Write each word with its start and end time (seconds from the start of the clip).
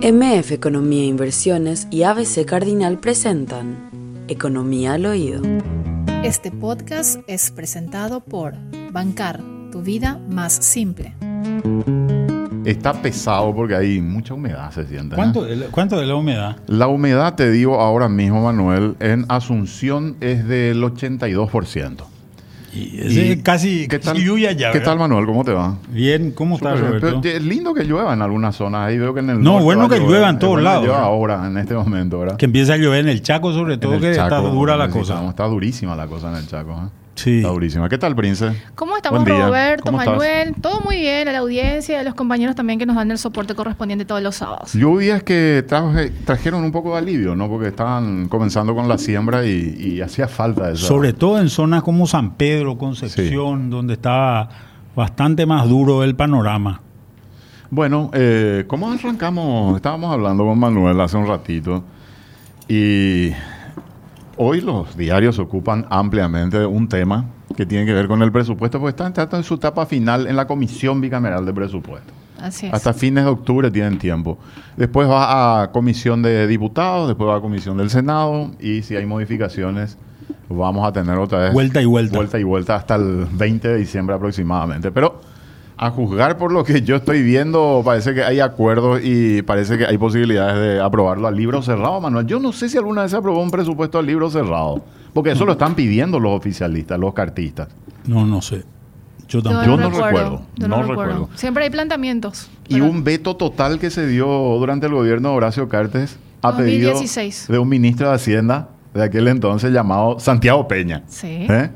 MF 0.00 0.52
Economía 0.52 1.02
e 1.02 1.06
Inversiones 1.06 1.88
y 1.90 2.04
ABC 2.04 2.44
Cardinal 2.46 3.00
presentan 3.00 4.24
Economía 4.28 4.92
al 4.92 5.06
Oído. 5.06 5.42
Este 6.22 6.52
podcast 6.52 7.18
es 7.26 7.50
presentado 7.50 8.20
por 8.20 8.54
Bancar, 8.92 9.40
tu 9.72 9.82
vida 9.82 10.20
más 10.30 10.52
simple. 10.52 11.16
Está 12.64 12.92
pesado 13.02 13.52
porque 13.52 13.74
hay 13.74 14.00
mucha 14.00 14.34
humedad, 14.34 14.70
se 14.70 14.86
siente. 14.86 15.16
¿Cuánto, 15.16 15.44
cuánto 15.72 15.98
de 15.98 16.06
la 16.06 16.14
humedad? 16.14 16.56
La 16.68 16.86
humedad, 16.86 17.34
te 17.34 17.50
digo 17.50 17.80
ahora 17.80 18.08
mismo, 18.08 18.44
Manuel, 18.44 18.94
en 19.00 19.26
Asunción 19.28 20.16
es 20.20 20.46
del 20.46 20.80
82%. 20.80 22.17
Y 22.74 23.00
ese 23.00 23.26
Y- 23.32 23.42
casi 23.42 23.88
¿Qué 23.88 23.98
tal, 23.98 24.18
lluvia 24.18 24.52
ya, 24.52 24.70
¿Qué 24.72 24.80
tal, 24.80 24.98
Manuel? 24.98 25.24
¿Cómo 25.26 25.44
te 25.44 25.52
va? 25.52 25.76
Bien, 25.88 26.32
¿cómo 26.32 26.56
estás. 26.56 26.78
Roberto? 26.78 27.20
Pero 27.22 27.36
es 27.36 27.42
lindo 27.42 27.72
que 27.74 27.84
llueva 27.84 28.12
en 28.12 28.22
algunas 28.22 28.56
zonas. 28.56 28.88
Ahí 28.88 28.98
veo 28.98 29.14
que 29.14 29.20
en 29.20 29.30
el 29.30 29.42
No, 29.42 29.60
bueno 29.62 29.88
que 29.88 29.98
llueva 29.98 30.28
en 30.28 30.38
todos 30.38 30.62
lados, 30.62 30.84
llueva 30.84 31.02
ahora, 31.02 31.46
en 31.46 31.56
este 31.56 31.74
momento, 31.74 32.18
¿verdad? 32.18 32.36
Que 32.36 32.44
empieza 32.46 32.74
a 32.74 32.76
llover 32.76 33.00
en 33.00 33.08
el 33.08 33.22
Chaco, 33.22 33.52
sobre 33.52 33.78
todo, 33.78 33.98
que 33.98 34.10
está 34.10 34.38
dura 34.40 34.76
la 34.76 34.88
cosa. 34.90 35.26
Está 35.28 35.46
durísima 35.46 35.96
la 35.96 36.06
cosa 36.06 36.30
en 36.30 36.36
el 36.36 36.46
Chaco. 36.46 36.72
¿eh? 36.72 36.88
Sí. 37.18 37.38
Está 37.38 37.48
durísima. 37.48 37.88
¿Qué 37.88 37.98
tal, 37.98 38.14
Prince? 38.14 38.52
¿Cómo 38.76 38.96
estamos, 38.96 39.24
Buen 39.24 39.36
día. 39.36 39.46
Roberto, 39.48 39.82
¿Cómo 39.86 39.98
estás? 40.00 40.14
Manuel? 40.14 40.54
Todo 40.60 40.80
muy 40.82 40.98
bien, 41.00 41.26
a 41.26 41.32
la 41.32 41.38
audiencia 41.38 41.96
y 41.96 41.98
a 41.98 42.04
los 42.04 42.14
compañeros 42.14 42.54
también 42.54 42.78
que 42.78 42.86
nos 42.86 42.94
dan 42.94 43.10
el 43.10 43.18
soporte 43.18 43.56
correspondiente 43.56 44.04
todos 44.04 44.22
los 44.22 44.36
sábados. 44.36 44.72
Lluvias 44.74 45.24
que 45.24 45.64
traje- 45.66 46.12
trajeron 46.24 46.62
un 46.62 46.70
poco 46.70 46.92
de 46.92 46.98
alivio, 46.98 47.34
¿no? 47.34 47.48
Porque 47.48 47.68
estaban 47.68 48.28
comenzando 48.28 48.72
con 48.72 48.86
la 48.88 48.98
siembra 48.98 49.44
y, 49.44 49.74
y 49.80 50.00
hacía 50.00 50.28
falta 50.28 50.70
eso. 50.70 50.86
Sobre 50.86 51.12
todo 51.12 51.40
en 51.40 51.48
zonas 51.48 51.82
como 51.82 52.06
San 52.06 52.34
Pedro, 52.36 52.78
Concepción, 52.78 53.68
donde 53.68 53.94
estaba 53.94 54.48
bastante 54.94 55.44
más 55.44 55.68
duro 55.68 56.04
el 56.04 56.14
panorama. 56.14 56.80
Bueno, 57.70 58.10
eh, 58.14 58.64
¿cómo 58.68 58.92
arrancamos? 58.92 59.74
Estábamos 59.74 60.12
hablando 60.12 60.44
con 60.44 60.56
Manuel 60.56 61.00
hace 61.00 61.16
un 61.16 61.26
ratito 61.26 61.82
y 62.68 63.30
hoy 64.38 64.60
los 64.60 64.96
diarios 64.96 65.38
ocupan 65.38 65.86
ampliamente 65.90 66.64
un 66.64 66.88
tema 66.88 67.26
que 67.56 67.66
tiene 67.66 67.84
que 67.84 67.92
ver 67.92 68.08
con 68.08 68.22
el 68.22 68.32
presupuesto, 68.32 68.78
porque 68.78 68.90
están, 68.90 69.08
están 69.08 69.40
en 69.40 69.44
su 69.44 69.54
etapa 69.54 69.84
final 69.86 70.26
en 70.26 70.36
la 70.36 70.46
Comisión 70.46 71.00
Bicameral 71.00 71.44
de 71.44 71.52
Presupuesto. 71.52 72.12
Así 72.40 72.66
es. 72.66 72.72
Hasta 72.72 72.94
fines 72.94 73.24
de 73.24 73.30
octubre 73.30 73.70
tienen 73.70 73.98
tiempo. 73.98 74.38
Después 74.76 75.08
va 75.08 75.62
a 75.62 75.72
Comisión 75.72 76.22
de 76.22 76.46
Diputados, 76.46 77.08
después 77.08 77.28
va 77.28 77.36
a 77.36 77.40
Comisión 77.40 77.76
del 77.76 77.90
Senado 77.90 78.52
y 78.60 78.82
si 78.82 78.96
hay 78.96 79.06
modificaciones 79.06 79.98
vamos 80.48 80.86
a 80.86 80.92
tener 80.92 81.18
otra 81.18 81.40
vez 81.40 81.52
Vuelta 81.52 81.82
y 81.82 81.84
vuelta. 81.84 82.16
vuelta 82.16 82.38
y 82.38 82.42
vuelta 82.42 82.76
hasta 82.76 82.94
el 82.94 83.26
20 83.30 83.68
de 83.68 83.76
diciembre 83.76 84.16
aproximadamente. 84.16 84.90
Pero 84.90 85.20
a 85.78 85.90
juzgar 85.90 86.36
por 86.38 86.50
lo 86.52 86.64
que 86.64 86.82
yo 86.82 86.96
estoy 86.96 87.22
viendo, 87.22 87.82
parece 87.84 88.12
que 88.12 88.24
hay 88.24 88.40
acuerdos 88.40 89.00
y 89.02 89.42
parece 89.42 89.78
que 89.78 89.86
hay 89.86 89.96
posibilidades 89.96 90.56
de 90.74 90.80
aprobarlo 90.80 91.28
al 91.28 91.36
libro 91.36 91.62
cerrado, 91.62 92.00
Manuel. 92.00 92.26
Yo 92.26 92.40
no 92.40 92.52
sé 92.52 92.68
si 92.68 92.76
alguna 92.76 93.02
vez 93.02 93.12
se 93.12 93.16
aprobó 93.16 93.40
un 93.40 93.50
presupuesto 93.50 93.98
al 93.98 94.06
libro 94.06 94.28
cerrado, 94.28 94.82
porque 95.14 95.30
eso 95.30 95.46
lo 95.46 95.52
están 95.52 95.76
pidiendo 95.76 96.18
los 96.18 96.32
oficialistas, 96.36 96.98
los 96.98 97.14
cartistas. 97.14 97.68
No, 98.06 98.26
no 98.26 98.42
sé. 98.42 98.64
Yo 99.28 99.40
Yo 99.40 99.42
tampoco. 99.42 99.66
Yo 99.66 99.76
no 99.76 99.90
recuerdo, 99.90 100.42
yo 100.56 100.68
no 100.68 100.82
recuerdo. 100.82 101.28
Siempre 101.36 101.64
hay 101.64 101.70
planteamientos. 101.70 102.50
Y 102.66 102.74
pero- 102.74 102.86
un 102.86 103.04
veto 103.04 103.36
total 103.36 103.78
que 103.78 103.90
se 103.90 104.06
dio 104.06 104.26
durante 104.58 104.86
el 104.86 104.94
gobierno 104.94 105.30
de 105.30 105.36
Horacio 105.36 105.68
Cartes 105.68 106.18
a 106.42 106.56
pedido 106.56 106.90
2016. 106.90 107.46
de 107.48 107.58
un 107.58 107.68
ministro 107.68 108.08
de 108.08 108.14
Hacienda 108.14 108.70
de 108.94 109.04
aquel 109.04 109.28
entonces 109.28 109.72
llamado 109.72 110.18
Santiago 110.18 110.66
Peña. 110.66 111.04
Sí. 111.06 111.46
¿Eh? 111.48 111.70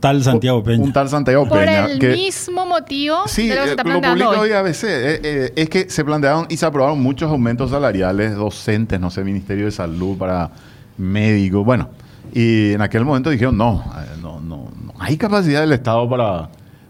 Tal 0.00 0.22
Santiago 0.24 0.62
Peña. 0.62 0.82
Un 0.82 0.92
tal 0.92 1.08
Santiago 1.10 1.46
Por 1.46 1.58
Peña. 1.58 1.84
el 1.86 1.98
que- 1.98 2.08
mismo 2.14 2.64
motivo 2.66 3.16
Sí, 3.26 3.48
de 3.48 3.54
lo 3.54 3.60
que 3.60 3.64
se 3.64 3.68
eh, 3.68 3.70
está 3.72 3.82
lo 3.84 4.00
planteando 4.00 4.30
hoy. 4.30 4.38
hoy 4.48 4.52
ABC. 4.52 4.84
eh, 4.84 5.20
eh, 5.22 5.52
es 5.56 5.68
que 5.68 5.90
se 5.90 6.04
plantearon 6.04 6.46
y 6.48 6.56
se 6.56 6.64
aprobaron 6.66 7.00
muchos 7.02 7.30
aumentos 7.30 7.70
salariales, 7.70 8.34
docentes, 8.34 8.98
no 8.98 9.10
sé, 9.10 9.22
Ministerio 9.24 9.66
de 9.66 9.72
Salud 9.72 10.16
para 10.16 10.50
médicos. 10.96 11.64
Bueno, 11.64 11.90
y 12.32 12.72
en 12.72 12.80
aquel 12.82 13.04
momento 13.04 13.28
dijeron, 13.30 13.56
no, 13.58 13.84
no, 14.22 14.40
no, 14.40 14.70
no 14.84 14.92
hay 14.98 15.16
capacidad 15.16 15.60
del 15.60 15.72
Estado 15.72 16.08
para, 16.08 16.48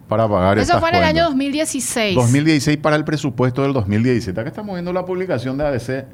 para 0.09 0.29
pagar 0.29 0.59
Eso 0.59 0.65
estas 0.77 0.81
fue 0.81 0.91
en 0.91 0.97
el 0.97 1.05
año 1.05 1.25
2016. 1.25 2.15
2016 2.15 2.77
para 2.79 2.95
el 2.97 3.05
presupuesto 3.05 3.63
del 3.63 3.73
2017. 3.73 4.39
Acá 4.41 4.51
estamos 4.51 4.75
viendo 4.75 4.93
la 4.93 5.05
publicación 5.05 5.57
de 5.59 5.67
ABC, 5.67 6.05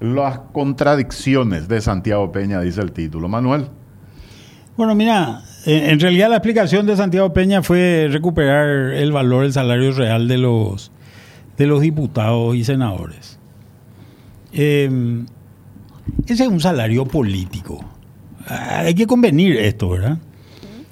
las 0.00 0.38
contradicciones 0.52 1.68
de 1.68 1.80
Santiago 1.80 2.30
Peña, 2.32 2.60
dice 2.60 2.80
el 2.80 2.92
título. 2.92 3.28
Manuel. 3.28 3.66
Bueno, 4.76 4.94
mira, 4.94 5.42
en, 5.64 6.00
realidad 6.00 6.30
la 6.30 6.36
explicación 6.36 6.86
de 6.86 6.96
Santiago 6.96 7.32
Peña 7.32 7.62
fue 7.62 8.08
recuperar 8.10 8.94
el 8.94 9.12
valor 9.12 9.42
del 9.42 9.52
salario 9.52 9.92
real 9.92 10.28
de 10.28 10.38
los, 10.38 10.90
de 11.56 11.66
los 11.66 11.80
diputados 11.80 12.54
y 12.56 12.64
senadores. 12.64 13.38
Eh, 14.52 15.24
ese 16.26 16.44
es 16.44 16.48
un 16.48 16.60
salario 16.60 17.04
político. 17.06 17.84
Ah, 18.46 18.80
Hay 18.80 18.94
que 18.94 19.06
convenir 19.06 19.56
esto, 19.56 19.90
¿verdad? 19.90 20.18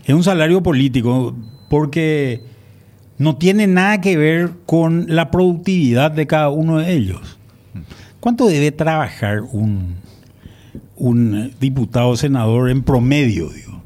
Es 0.04 0.14
un 0.14 0.22
salario 0.22 0.62
político 0.62 1.34
porque 1.68 2.42
no 3.18 3.36
tiene 3.36 3.66
nada 3.66 4.00
que 4.00 4.16
ver 4.16 4.50
con 4.66 5.06
la 5.08 5.30
productividad 5.30 6.10
de 6.10 6.26
cada 6.26 6.50
uno 6.50 6.78
de 6.78 6.92
ellos. 6.92 7.38
¿Cuánto 8.20 8.46
debe 8.46 8.72
trabajar 8.72 9.42
un, 9.42 9.96
un 10.96 11.52
diputado 11.60 12.10
o 12.10 12.16
senador 12.16 12.70
en 12.70 12.82
promedio, 12.82 13.48
digo? 13.50 13.82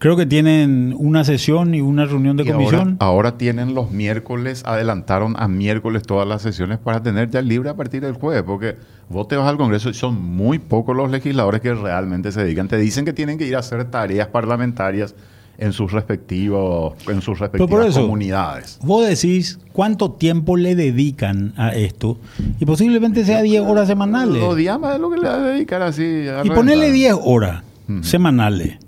Creo 0.00 0.16
que 0.16 0.24
tienen 0.24 0.94
una 0.98 1.24
sesión 1.24 1.74
y 1.74 1.82
una 1.82 2.06
reunión 2.06 2.34
de 2.38 2.44
Y 2.44 2.46
comisión. 2.50 2.96
ahora 3.00 3.36
tienen 3.36 3.74
los 3.74 3.90
miércoles, 3.90 4.62
adelantaron 4.64 5.34
a 5.38 5.46
miércoles 5.46 6.04
todas 6.04 6.26
las 6.26 6.40
sesiones 6.40 6.78
para 6.78 7.02
tener 7.02 7.28
ya 7.28 7.42
libre 7.42 7.68
a 7.68 7.76
partir 7.76 8.00
del 8.00 8.14
jueves, 8.14 8.42
porque 8.42 8.76
vos 9.10 9.28
te 9.28 9.36
vas 9.36 9.46
al 9.46 9.58
Congreso 9.58 9.90
y 9.90 9.94
son 9.94 10.18
muy 10.20 10.58
pocos 10.58 10.96
los 10.96 11.10
legisladores 11.10 11.60
que 11.60 11.74
realmente 11.74 12.32
se 12.32 12.42
dedican. 12.42 12.66
Te 12.66 12.78
dicen 12.78 13.04
que 13.04 13.12
tienen 13.12 13.36
que 13.36 13.46
ir 13.46 13.54
a 13.56 13.58
hacer 13.58 13.84
tareas 13.90 14.28
parlamentarias 14.28 15.14
en 15.58 15.74
sus 15.74 15.92
respectivos, 15.92 16.94
en 17.06 17.20
sus 17.20 17.38
por 17.38 17.50
respectivas 17.52 17.88
eso- 17.88 18.00
comunidades. 18.00 18.78
Vos 18.82 19.06
decís 19.06 19.58
cuánto 19.74 20.12
tiempo 20.12 20.56
le 20.56 20.76
dedican 20.76 21.52
a 21.58 21.74
esto 21.74 22.18
y 22.58 22.64
posiblemente 22.64 23.26
sea 23.26 23.42
10 23.42 23.60
horas 23.66 23.86
semanales. 23.86 24.56
Días 24.56 24.80
más 24.80 24.94
de 24.94 24.98
lo 24.98 25.10
que 25.10 25.18
le 25.18 25.28
va 25.28 25.34
a 25.34 25.40
dedicar 25.40 25.82
así. 25.82 26.26
a 26.26 26.40
Y 26.42 26.48
ponerle 26.48 26.90
10 26.90 27.14
horas 27.22 27.62
semanales. 28.00 28.78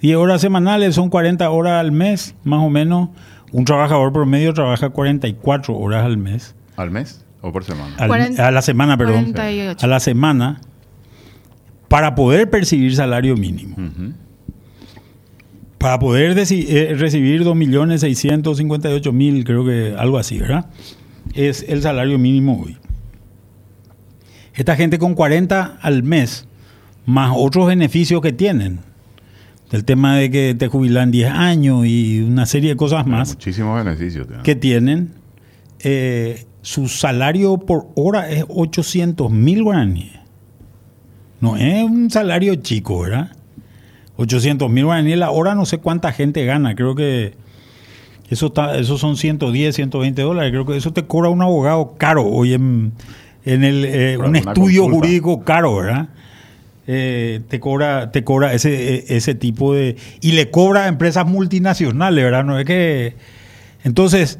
10 0.00 0.16
horas 0.16 0.40
semanales 0.40 0.94
son 0.94 1.10
40 1.10 1.48
horas 1.50 1.80
al 1.80 1.92
mes, 1.92 2.34
más 2.44 2.60
o 2.62 2.70
menos. 2.70 3.10
Un 3.52 3.64
trabajador 3.64 4.12
promedio 4.12 4.52
trabaja 4.54 4.90
44 4.90 5.76
horas 5.76 6.04
al 6.04 6.16
mes. 6.18 6.54
¿Al 6.76 6.90
mes 6.90 7.24
o 7.40 7.50
por 7.52 7.64
semana? 7.64 7.94
Al- 7.98 8.40
a 8.40 8.50
la 8.50 8.62
semana, 8.62 8.96
perdón. 8.96 9.32
48. 9.32 9.84
A 9.84 9.88
la 9.88 10.00
semana 10.00 10.60
para 11.88 12.14
poder 12.14 12.48
percibir 12.50 12.94
salario 12.94 13.36
mínimo. 13.36 13.74
Ujú. 13.76 14.12
Para 15.78 15.98
poder 15.98 16.36
eh, 16.38 16.94
recibir 16.96 17.44
2.658.000, 17.44 19.44
creo 19.44 19.64
que 19.64 19.94
algo 19.96 20.18
así, 20.18 20.38
¿verdad? 20.38 20.66
Es 21.34 21.64
el 21.68 21.82
salario 21.82 22.18
mínimo 22.18 22.60
hoy. 22.64 22.76
Esta 24.54 24.74
gente 24.76 24.98
con 24.98 25.14
40 25.14 25.78
al 25.80 26.02
mes, 26.02 26.46
más 27.06 27.32
otros 27.34 27.68
beneficios 27.68 28.20
que 28.20 28.32
tienen, 28.32 28.80
el 29.70 29.84
tema 29.84 30.16
de 30.16 30.30
que 30.30 30.54
te 30.54 30.68
jubilan 30.68 31.10
10 31.10 31.30
años 31.30 31.84
y 31.86 32.20
una 32.20 32.46
serie 32.46 32.70
de 32.70 32.76
cosas 32.76 33.06
más 33.06 33.30
Muchísimos 33.34 33.84
beneficios. 33.84 34.26
que 34.42 34.54
tienen, 34.54 35.12
eh, 35.80 36.46
su 36.62 36.88
salario 36.88 37.58
por 37.58 37.88
hora 37.94 38.30
es 38.30 38.44
800 38.48 39.30
mil 39.30 39.62
guaraníes. 39.62 40.18
No 41.40 41.56
es 41.56 41.84
un 41.84 42.10
salario 42.10 42.54
chico, 42.56 43.00
¿verdad? 43.02 43.30
800 44.16 44.68
mil 44.70 44.86
guaraníes 44.86 45.18
la 45.18 45.30
hora, 45.30 45.54
no 45.54 45.64
sé 45.66 45.78
cuánta 45.78 46.12
gente 46.12 46.44
gana. 46.44 46.74
Creo 46.74 46.94
que 46.96 47.34
eso, 48.28 48.46
está, 48.48 48.76
eso 48.76 48.98
son 48.98 49.16
110, 49.16 49.76
120 49.76 50.20
dólares. 50.22 50.50
Creo 50.50 50.66
que 50.66 50.76
eso 50.76 50.92
te 50.92 51.04
cobra 51.06 51.28
un 51.30 51.40
abogado 51.42 51.94
caro 51.96 52.26
hoy 52.26 52.54
en, 52.54 52.92
en 53.44 53.62
el, 53.64 53.84
eh, 53.84 54.18
un 54.18 54.34
estudio 54.34 54.82
consulta. 54.82 54.96
jurídico 55.06 55.44
caro, 55.44 55.76
¿verdad? 55.76 56.08
Eh, 56.90 57.42
te 57.48 57.60
cobra, 57.60 58.12
te 58.12 58.24
cobra 58.24 58.54
ese, 58.54 58.94
eh, 58.94 59.04
ese 59.08 59.34
tipo 59.34 59.74
de... 59.74 59.96
Y 60.22 60.32
le 60.32 60.50
cobra 60.50 60.84
a 60.84 60.88
empresas 60.88 61.26
multinacionales, 61.26 62.24
¿verdad? 62.24 62.44
No 62.44 62.58
es 62.58 62.64
que... 62.64 63.14
Entonces, 63.84 64.38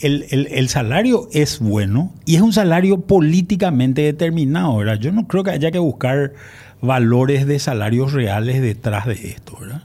el, 0.00 0.24
el- 0.30 0.68
salario 0.70 1.28
es 1.32 1.60
bueno 1.60 2.12
y 2.24 2.36
es 2.36 2.40
un 2.40 2.52
salario 2.54 3.02
políticamente 3.02 4.00
determinado, 4.02 4.78
¿verdad? 4.78 4.98
Yo 4.98 5.12
no 5.12 5.28
creo 5.28 5.44
que 5.44 5.50
haya 5.50 5.70
que 5.70 5.78
buscar 5.78 6.32
valores 6.80 7.46
de 7.46 7.58
salarios 7.58 8.14
reales 8.14 8.62
detrás 8.62 9.06
de 9.06 9.12
esto, 9.14 9.58
¿verdad? 9.60 9.82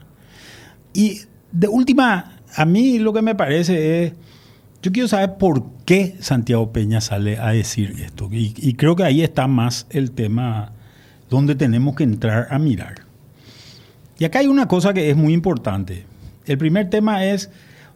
Y 0.94 1.20
de 1.52 1.68
última, 1.68 2.38
a 2.56 2.64
mí 2.64 2.98
lo 2.98 3.12
que 3.12 3.22
me 3.22 3.34
parece 3.34 4.04
es, 4.04 4.12
yo 4.82 4.90
quiero 4.90 5.06
saber 5.06 5.36
por 5.38 5.64
qué 5.84 6.16
Santiago 6.20 6.72
Peña 6.72 7.02
sale 7.02 7.38
a 7.38 7.50
decir 7.50 7.94
esto. 8.04 8.28
Y 8.32 8.74
creo 8.74 8.96
que 8.96 9.04
ahí 9.04 9.22
está 9.22 9.46
más 9.46 9.86
el 9.90 10.10
tema 10.12 10.72
donde 11.30 11.54
tenemos 11.54 11.94
que 11.94 12.02
entrar 12.04 12.48
a 12.50 12.58
mirar. 12.58 13.02
Y 14.18 14.24
acá 14.24 14.40
hay 14.40 14.48
una 14.48 14.68
cosa 14.68 14.92
que 14.92 15.08
es 15.08 15.16
muy 15.16 15.32
importante. 15.32 16.04
El 16.44 16.58
primer 16.58 16.90
tema 16.90 17.24
es, 17.24 17.50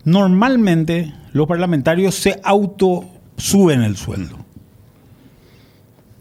normalmente 0.05 1.13
los 1.33 1.47
parlamentarios 1.47 2.15
se 2.15 2.41
auto 2.43 3.05
suben 3.37 3.83
el 3.83 3.97
sueldo. 3.97 4.39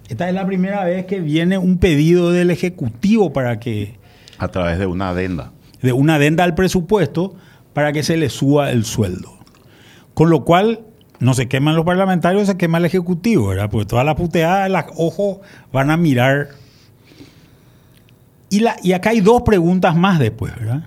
esta 0.10 0.28
es 0.28 0.36
la 0.36 0.46
primera 0.46 0.84
vez 0.84 1.06
que 1.06 1.22
viene 1.22 1.58
un 1.58 1.78
pedido 1.78 2.32
del 2.32 2.52
Ejecutivo 2.52 3.32
para 3.32 3.60
que, 3.60 3.98
A 4.40 4.48
través 4.50 4.80
de 4.80 4.88
una 4.88 5.10
adenda. 5.10 5.52
de 5.82 5.94
una 5.94 6.16
adenda 6.16 6.44
al 6.44 6.56
presupuesto, 6.56 7.36
para 7.74 7.94
que 7.94 8.04
se 8.04 8.18
le 8.18 8.30
suba 8.30 8.72
el 8.72 8.86
sueldo. 8.86 9.38
Con 10.14 10.30
lo 10.30 10.44
cual, 10.44 10.82
no 11.20 11.34
se 11.34 11.48
queman 11.48 11.76
los 11.76 11.86
parlamentarios, 11.86 12.48
se 12.48 12.58
quema 12.58 12.80
el 12.80 12.86
Ejecutivo, 12.86 13.48
¿verdad? 13.48 13.70
Porque 13.70 13.86
todas 13.88 14.06
las 14.06 14.16
puteadas, 14.16 14.70
los 14.70 14.84
ojos 14.98 15.38
van 15.72 15.90
a 15.92 15.98
mirar. 15.98 16.50
Y, 18.54 18.60
la, 18.60 18.76
y 18.84 18.92
acá 18.94 19.10
hay 19.12 19.22
dos 19.22 19.42
preguntas 19.42 19.96
más 19.96 20.20
después, 20.20 20.56
¿verdad? 20.56 20.84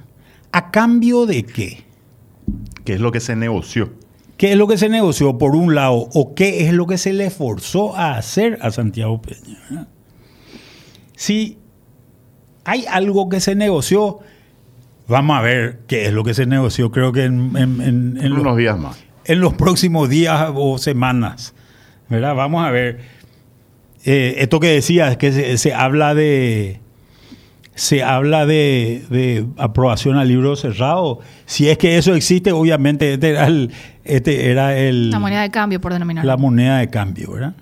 ¿A 0.53 0.71
cambio 0.71 1.27
de 1.27 1.43
qué? 1.45 1.85
¿Qué 2.85 2.95
es 2.95 3.01
lo 3.01 3.11
que 3.11 3.21
se 3.21 3.35
negoció? 3.35 3.93
¿Qué 4.37 4.53
es 4.53 4.57
lo 4.59 4.69
que 4.69 4.79
se 4.79 4.89
negoció 4.89 5.39
por 5.39 5.57
un 5.57 5.75
lado 5.75 6.09
o 6.15 6.35
qué 6.35 6.67
es 6.67 6.73
lo 6.73 6.87
que 6.87 6.99
se 6.99 7.13
le 7.13 7.31
forzó 7.31 7.97
a 7.97 8.17
hacer 8.19 8.59
a 8.63 8.71
Santiago 8.71 9.21
Peña? 9.21 9.59
¿verdad? 9.69 9.89
Si 11.17 11.59
hay 12.65 12.85
algo 12.89 13.29
que 13.29 13.41
se 13.41 13.55
negoció, 13.55 14.19
vamos 15.09 15.39
a 15.39 15.41
ver 15.41 15.81
qué 15.87 16.07
es 16.07 16.13
lo 16.13 16.23
que 16.25 16.35
se 16.35 16.47
negoció. 16.47 16.91
Creo 16.93 17.13
que 17.13 17.25
en, 17.25 17.57
en- 17.57 17.81
en- 17.81 18.17
en 18.19 18.19
En 18.25 18.31
los, 18.31 18.41
unos 18.41 18.57
días 18.59 18.79
más. 18.79 18.99
en 19.25 19.41
los 19.41 19.55
próximos 19.55 20.09
días 20.09 20.51
o 20.55 20.79
semanas. 20.79 21.55
¿verdad? 22.09 22.35
Vamos 22.35 22.65
a 22.65 22.71
ver. 22.71 23.01
Eh, 24.05 24.37
esto 24.39 24.61
que 24.61 24.69
decías, 24.69 25.17
que 25.17 25.33
se, 25.33 25.59
se 25.59 25.75
habla 25.75 26.15
de. 26.15 26.81
Se 27.76 28.02
habla 28.02 28.46
de, 28.46 29.05
de 29.11 29.46
aprobación 29.58 30.17
al 30.17 30.26
libro 30.26 30.56
cerrado. 30.56 31.20
Si 31.44 31.69
es 31.69 31.78
que 31.78 31.99
eso 31.99 32.14
existe, 32.14 32.50
obviamente 32.50 33.12
este 33.14 33.28
era 33.31 33.46
el, 33.46 33.70
este 34.02 34.50
era 34.50 34.76
el, 34.76 35.11
La 35.11 35.19
moneda 35.20 35.43
de 35.43 35.50
cambio, 35.50 35.81
por 35.81 35.93
denominar. 35.93 36.25
la 36.25 36.37
moneda 36.37 36.78
de 36.78 36.88
cambio, 36.90 37.32
¿verdad? 37.32 37.55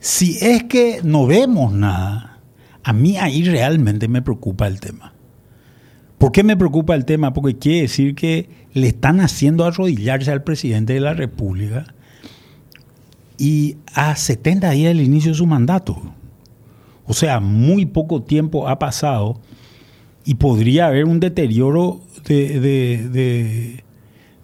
Si 0.00 0.38
es 0.40 0.64
que 0.64 1.00
no 1.02 1.26
vemos 1.26 1.72
nada, 1.72 2.40
a 2.82 2.92
mí 2.92 3.16
ahí 3.16 3.42
realmente 3.44 4.08
me 4.08 4.20
preocupa 4.22 4.66
el 4.66 4.80
tema. 4.80 5.12
¿Por 6.18 6.32
qué 6.32 6.42
me 6.42 6.56
preocupa 6.56 6.94
el 6.94 7.04
tema? 7.04 7.32
Porque 7.32 7.58
quiere 7.58 7.82
decir 7.82 8.14
que 8.14 8.48
le 8.72 8.88
están 8.88 9.20
haciendo 9.20 9.64
arrodillarse 9.64 10.30
al 10.30 10.42
presidente 10.42 10.94
de 10.94 11.00
la 11.00 11.14
República 11.14 11.86
y 13.38 13.76
a 13.94 14.16
70 14.16 14.70
días 14.70 14.94
del 14.94 15.04
inicio 15.04 15.32
de 15.32 15.36
su 15.38 15.46
mandato. 15.46 16.00
O 17.06 17.12
sea, 17.12 17.40
muy 17.40 17.86
poco 17.86 18.22
tiempo 18.22 18.68
ha 18.68 18.78
pasado 18.78 19.40
y 20.24 20.34
podría 20.36 20.86
haber 20.86 21.04
un 21.04 21.20
deterioro 21.20 22.00
de, 22.26 22.60
de- 22.60 23.08
de- 23.10 23.84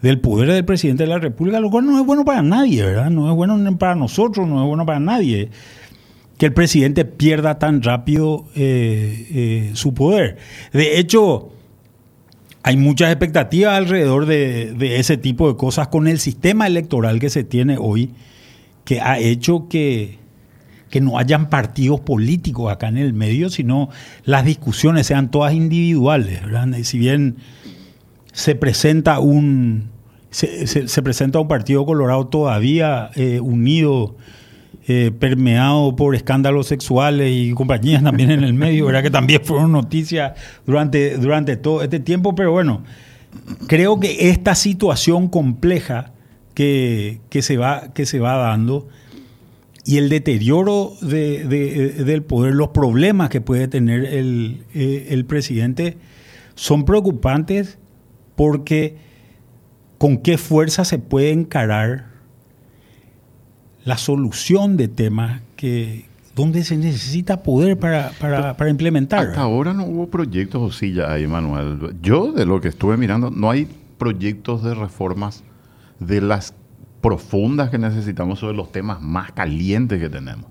del 0.02 0.18
poder 0.20 0.50
del 0.50 0.64
presidente 0.64 1.02
de 1.02 1.08
la 1.10 1.18
República, 1.18 1.60
lo 1.60 1.70
cual 1.70 1.84
no 1.86 1.98
es 1.98 2.06
bueno 2.06 2.24
para 2.24 2.40
nadie, 2.42 2.82
¿verdad? 2.84 3.10
No 3.10 3.28
es 3.30 3.36
bueno 3.36 3.78
para 3.78 3.94
nosotros, 3.94 4.48
no 4.48 4.62
es 4.62 4.66
bueno 4.66 4.86
para 4.86 5.00
nadie 5.00 5.50
que 6.38 6.46
el 6.46 6.54
presidente 6.54 7.04
pierda 7.04 7.58
tan 7.58 7.82
rápido 7.82 8.46
eh, 8.54 9.26
eh, 9.30 9.70
su 9.74 9.92
poder. 9.92 10.38
De 10.72 10.98
hecho, 10.98 11.50
hay 12.62 12.78
muchas 12.78 13.10
expectativas 13.10 13.74
alrededor 13.76 14.24
de, 14.24 14.72
de 14.72 14.98
ese 15.00 15.18
tipo 15.18 15.48
de 15.50 15.56
cosas 15.58 15.88
con 15.88 16.08
el 16.08 16.18
sistema 16.18 16.66
electoral 16.66 17.20
que 17.20 17.28
se 17.28 17.44
tiene 17.44 17.76
hoy, 17.78 18.10
que 18.86 19.02
ha 19.02 19.18
hecho 19.18 19.68
que, 19.68 20.18
que 20.90 21.00
no 21.00 21.18
hayan 21.18 21.48
partidos 21.48 22.00
políticos 22.00 22.72
acá 22.72 22.88
en 22.88 22.98
el 22.98 23.12
medio, 23.12 23.48
sino 23.48 23.88
las 24.24 24.44
discusiones 24.44 25.06
sean 25.06 25.30
todas 25.30 25.54
individuales. 25.54 26.42
Y 26.76 26.84
Si 26.84 26.98
bien 26.98 27.36
se 28.32 28.54
presenta 28.54 29.20
un 29.20 29.88
se 30.30 31.02
presenta 31.02 31.40
un 31.40 31.48
partido 31.48 31.84
colorado 31.84 32.28
todavía 32.28 33.10
eh, 33.16 33.40
unido, 33.40 34.14
eh, 34.86 35.12
permeado 35.16 35.94
por 35.94 36.14
escándalos 36.14 36.66
sexuales 36.66 37.30
y 37.32 37.52
compañías 37.52 38.02
también 38.02 38.30
en 38.30 38.42
el 38.42 38.54
medio, 38.54 38.86
¿verdad? 38.86 39.02
que 39.02 39.10
también 39.10 39.40
fueron 39.44 39.72
noticias 39.72 40.32
durante, 40.66 41.16
durante 41.18 41.56
todo 41.56 41.82
este 41.82 42.00
tiempo, 42.00 42.34
pero 42.34 42.50
bueno, 42.50 42.82
creo 43.66 44.00
que 44.00 44.30
esta 44.30 44.54
situación 44.54 45.28
compleja 45.28 46.12
que, 46.54 47.20
que 47.28 47.42
se, 47.42 47.56
va, 47.56 47.92
que 47.92 48.06
se 48.06 48.20
va 48.20 48.36
dando 48.36 48.88
y 49.84 49.96
el 49.96 50.08
deterioro 50.08 50.92
de- 51.00 51.44
de- 51.46 52.04
del 52.04 52.22
poder, 52.22 52.54
los 52.54 52.68
problemas 52.68 53.30
que 53.30 53.40
puede 53.40 53.66
tener 53.68 54.04
el, 54.04 54.64
eh, 54.74 55.08
el 55.10 55.24
presidente 55.24 55.96
son 56.54 56.84
preocupantes 56.84 57.78
porque 58.36 58.96
con 59.98 60.18
qué 60.18 60.38
fuerza 60.38 60.84
se 60.84 60.98
puede 60.98 61.30
encarar 61.30 62.06
la 63.84 63.96
solución 63.96 64.76
de 64.76 64.88
temas 64.88 65.40
que 65.56 66.06
donde 66.36 66.64
se 66.64 66.76
necesita 66.76 67.42
poder 67.42 67.78
para, 67.78 68.12
para, 68.20 68.56
para 68.56 68.70
implementar. 68.70 69.26
Hasta 69.28 69.40
ahora 69.42 69.72
no 69.74 69.84
hubo 69.84 70.08
proyectos 70.08 70.62
o 70.62 70.70
sí 70.72 70.92
ya 70.92 71.12
hay, 71.12 71.26
Manuel. 71.26 71.96
Yo, 72.02 72.32
de 72.32 72.46
lo 72.46 72.60
que 72.60 72.68
estuve 72.68 72.96
mirando, 72.96 73.30
no 73.30 73.50
hay 73.50 73.66
proyectos 73.98 74.62
de 74.62 74.74
reformas 74.74 75.42
de 75.98 76.20
las 76.22 76.54
profundas 77.00 77.70
que 77.70 77.78
necesitamos 77.78 78.38
sobre 78.38 78.56
los 78.56 78.70
temas 78.72 79.00
más 79.00 79.32
calientes 79.32 79.98
que 80.00 80.08
tenemos. 80.08 80.46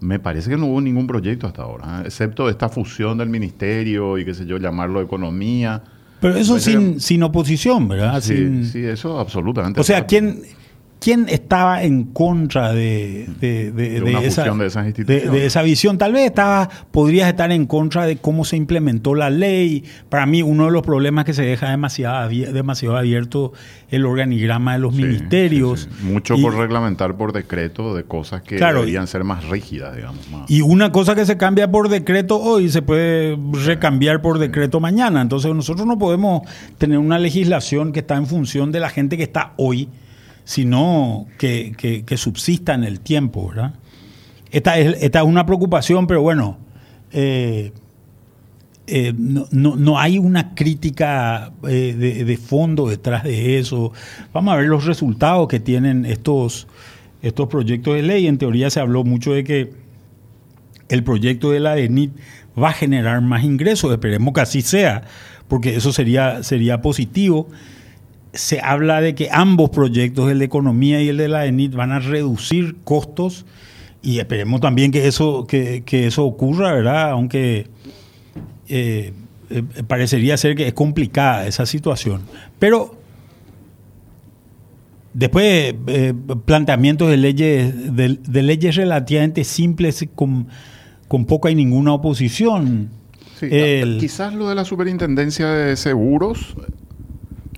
Me 0.00 0.18
parece 0.18 0.50
que 0.50 0.56
no 0.58 0.66
hubo 0.66 0.80
ningún 0.80 1.06
proyecto 1.06 1.46
hasta 1.46 1.62
ahora, 1.62 2.00
¿eh? 2.00 2.06
excepto 2.06 2.50
esta 2.50 2.68
fusión 2.68 3.16
del 3.16 3.30
ministerio 3.30 4.18
y 4.18 4.24
qué 4.26 4.34
sé 4.34 4.44
yo, 4.44 4.58
llamarlo 4.58 5.00
economía. 5.00 5.82
Pero 6.20 6.36
eso 6.36 6.58
sin, 6.58 6.94
que- 6.94 7.00
sin 7.00 7.22
oposición, 7.22 7.88
¿verdad? 7.88 8.20
Sí, 8.20 8.36
Sin- 8.36 8.64
sí, 8.66 8.84
eso 8.84 9.18
absolutamente. 9.18 9.80
O 9.80 9.84
sea, 9.84 10.04
¿quién, 10.06 10.42
quién 10.98 11.26
estaba 11.28 11.82
en 11.84 12.04
contra 12.04 12.72
de, 12.72 13.28
de- 13.40 13.70
de- 13.70 13.90
De 13.90 14.00
de 14.00 14.02
una 14.02 14.20
esa, 14.22 14.44
de 14.44 14.66
esas 14.66 14.86
instituciones? 14.86 15.32
de 15.32 15.46
esa 15.46 15.62
visión? 15.62 15.98
Tal 15.98 16.12
vez 16.12 16.26
estaba, 16.26 16.68
podrías 16.90 17.28
estar 17.28 17.52
en 17.52 17.66
contra 17.66 18.06
de 18.06 18.16
cómo 18.16 18.44
se 18.44 18.56
implementó 18.56 19.14
la 19.14 19.30
ley. 19.30 19.84
Para 20.08 20.26
mí, 20.26 20.42
uno 20.42 20.64
de 20.66 20.70
los 20.72 20.82
problemas 20.82 21.22
es 21.22 21.26
que 21.26 21.34
se 21.34 21.42
deja 21.42 21.70
demasiado, 21.70 22.28
abier- 22.28 22.52
demasiado 22.52 22.96
abierto 22.96 23.52
el 23.90 24.04
organigrama 24.06 24.72
de 24.72 24.78
los 24.80 24.94
Sí, 24.96 25.02
ministerios. 25.02 25.80
sí, 25.82 25.88
sí. 26.00 26.04
Mucho 26.06 26.34
Y- 26.34 26.42
por 26.42 26.54
reglamentar 26.56 27.16
por 27.16 27.32
decreto 27.32 27.94
de 27.94 28.04
cosas 28.04 28.42
que 28.42 28.56
Claro. 28.56 28.80
deberían 28.80 29.06
ser 29.06 29.22
más 29.22 29.44
rígidas, 29.48 29.94
digamos. 29.94 30.28
más- 30.30 30.50
Y 30.50 30.60
una 30.62 30.90
cosa 30.92 31.14
que 31.14 31.24
se 31.26 31.36
cambia 31.36 31.70
por 31.70 31.88
decreto 31.88 32.40
hoy 32.40 32.68
se 32.68 32.82
puede 32.82 33.36
recambiar 33.64 34.22
por 34.22 34.38
decreto 34.38 34.80
mañana. 34.80 35.20
Entonces 35.20 35.54
nosotros 35.54 35.86
no 35.86 35.98
podemos 35.98 36.42
tener 36.78 36.98
una 36.98 37.18
legislación 37.18 37.92
que 37.92 38.00
está 38.00 38.16
en 38.16 38.26
función 38.26 38.72
de 38.72 38.80
la 38.80 38.88
gente 38.88 39.16
que 39.16 39.22
está 39.22 39.52
hoy, 39.56 39.88
sino 40.46 41.26
que, 41.38 41.74
que- 41.76 42.16
subsista 42.16 42.72
en 42.72 42.84
el 42.84 43.00
tiempo, 43.00 43.48
¿verdad? 43.48 43.74
Esta 44.52 44.78
es, 44.78 45.02
esta 45.02 45.18
es 45.18 45.24
una 45.26 45.44
preocupación, 45.44 46.06
pero 46.06 46.22
bueno, 46.22 46.56
eh, 47.12 47.72
eh, 48.86 49.12
no, 49.18 49.46
no- 49.50 49.74
no 49.74 49.98
hay 49.98 50.18
una 50.18 50.54
crítica 50.54 51.52
eh, 51.68 51.94
de, 51.98 52.24
de 52.24 52.36
fondo 52.36 52.88
detrás 52.88 53.24
de 53.24 53.58
eso. 53.58 53.92
Vamos 54.32 54.54
a 54.54 54.56
ver 54.56 54.66
los 54.68 54.86
resultados 54.86 55.48
que 55.48 55.58
tienen 55.58 56.04
estos, 56.06 56.68
estos 57.22 57.48
proyectos 57.48 57.96
de 57.96 58.02
ley. 58.02 58.28
En 58.28 58.38
teoría 58.38 58.70
se 58.70 58.78
habló 58.78 59.02
mucho 59.02 59.32
de 59.32 59.42
que 59.42 59.72
el 60.88 61.02
proyecto 61.02 61.50
de 61.50 61.58
la 61.58 61.76
ENIT 61.76 62.12
va 62.56 62.68
a 62.68 62.72
generar 62.72 63.20
más 63.20 63.42
ingresos. 63.42 63.90
Esperemos 63.90 64.32
que 64.32 64.40
así 64.42 64.62
sea, 64.62 65.02
porque 65.48 65.74
eso 65.74 65.92
sería, 65.92 66.44
sería 66.44 66.80
positivo. 66.80 67.48
Se 68.36 68.60
habla 68.60 69.00
de 69.00 69.14
que 69.14 69.28
ambos 69.32 69.70
proyectos, 69.70 70.30
el 70.30 70.38
de 70.38 70.44
economía 70.44 71.02
y 71.02 71.08
el 71.08 71.16
de 71.16 71.28
la 71.28 71.46
ENIT, 71.46 71.74
van 71.74 71.92
a 71.92 71.98
reducir 71.98 72.76
costos 72.84 73.46
y 74.02 74.18
esperemos 74.18 74.60
también 74.60 74.92
que 74.92 75.06
eso, 75.08 75.46
que, 75.46 75.82
que 75.84 76.06
eso 76.06 76.24
ocurra, 76.24 76.72
¿verdad? 76.72 77.10
Aunque 77.10 77.66
eh, 78.68 79.12
eh, 79.50 79.62
parecería 79.86 80.36
ser 80.36 80.54
que 80.54 80.66
es 80.68 80.72
complicada 80.74 81.46
esa 81.46 81.66
situación. 81.66 82.22
Pero 82.58 82.96
después 85.14 85.74
eh, 85.86 86.14
planteamientos 86.44 87.08
de 87.10 87.16
leyes, 87.16 87.96
de, 87.96 88.18
de 88.22 88.42
leyes 88.42 88.76
relativamente 88.76 89.44
simples 89.44 90.04
con, 90.14 90.48
con 91.08 91.24
poca 91.24 91.50
y 91.50 91.54
ninguna 91.54 91.94
oposición. 91.94 92.90
Sí, 93.38 93.46
El- 93.50 93.98
Quizás 93.98 94.34
lo 94.34 94.48
de 94.48 94.54
la 94.54 94.64
superintendencia 94.64 95.48
de 95.48 95.76
seguros. 95.76 96.54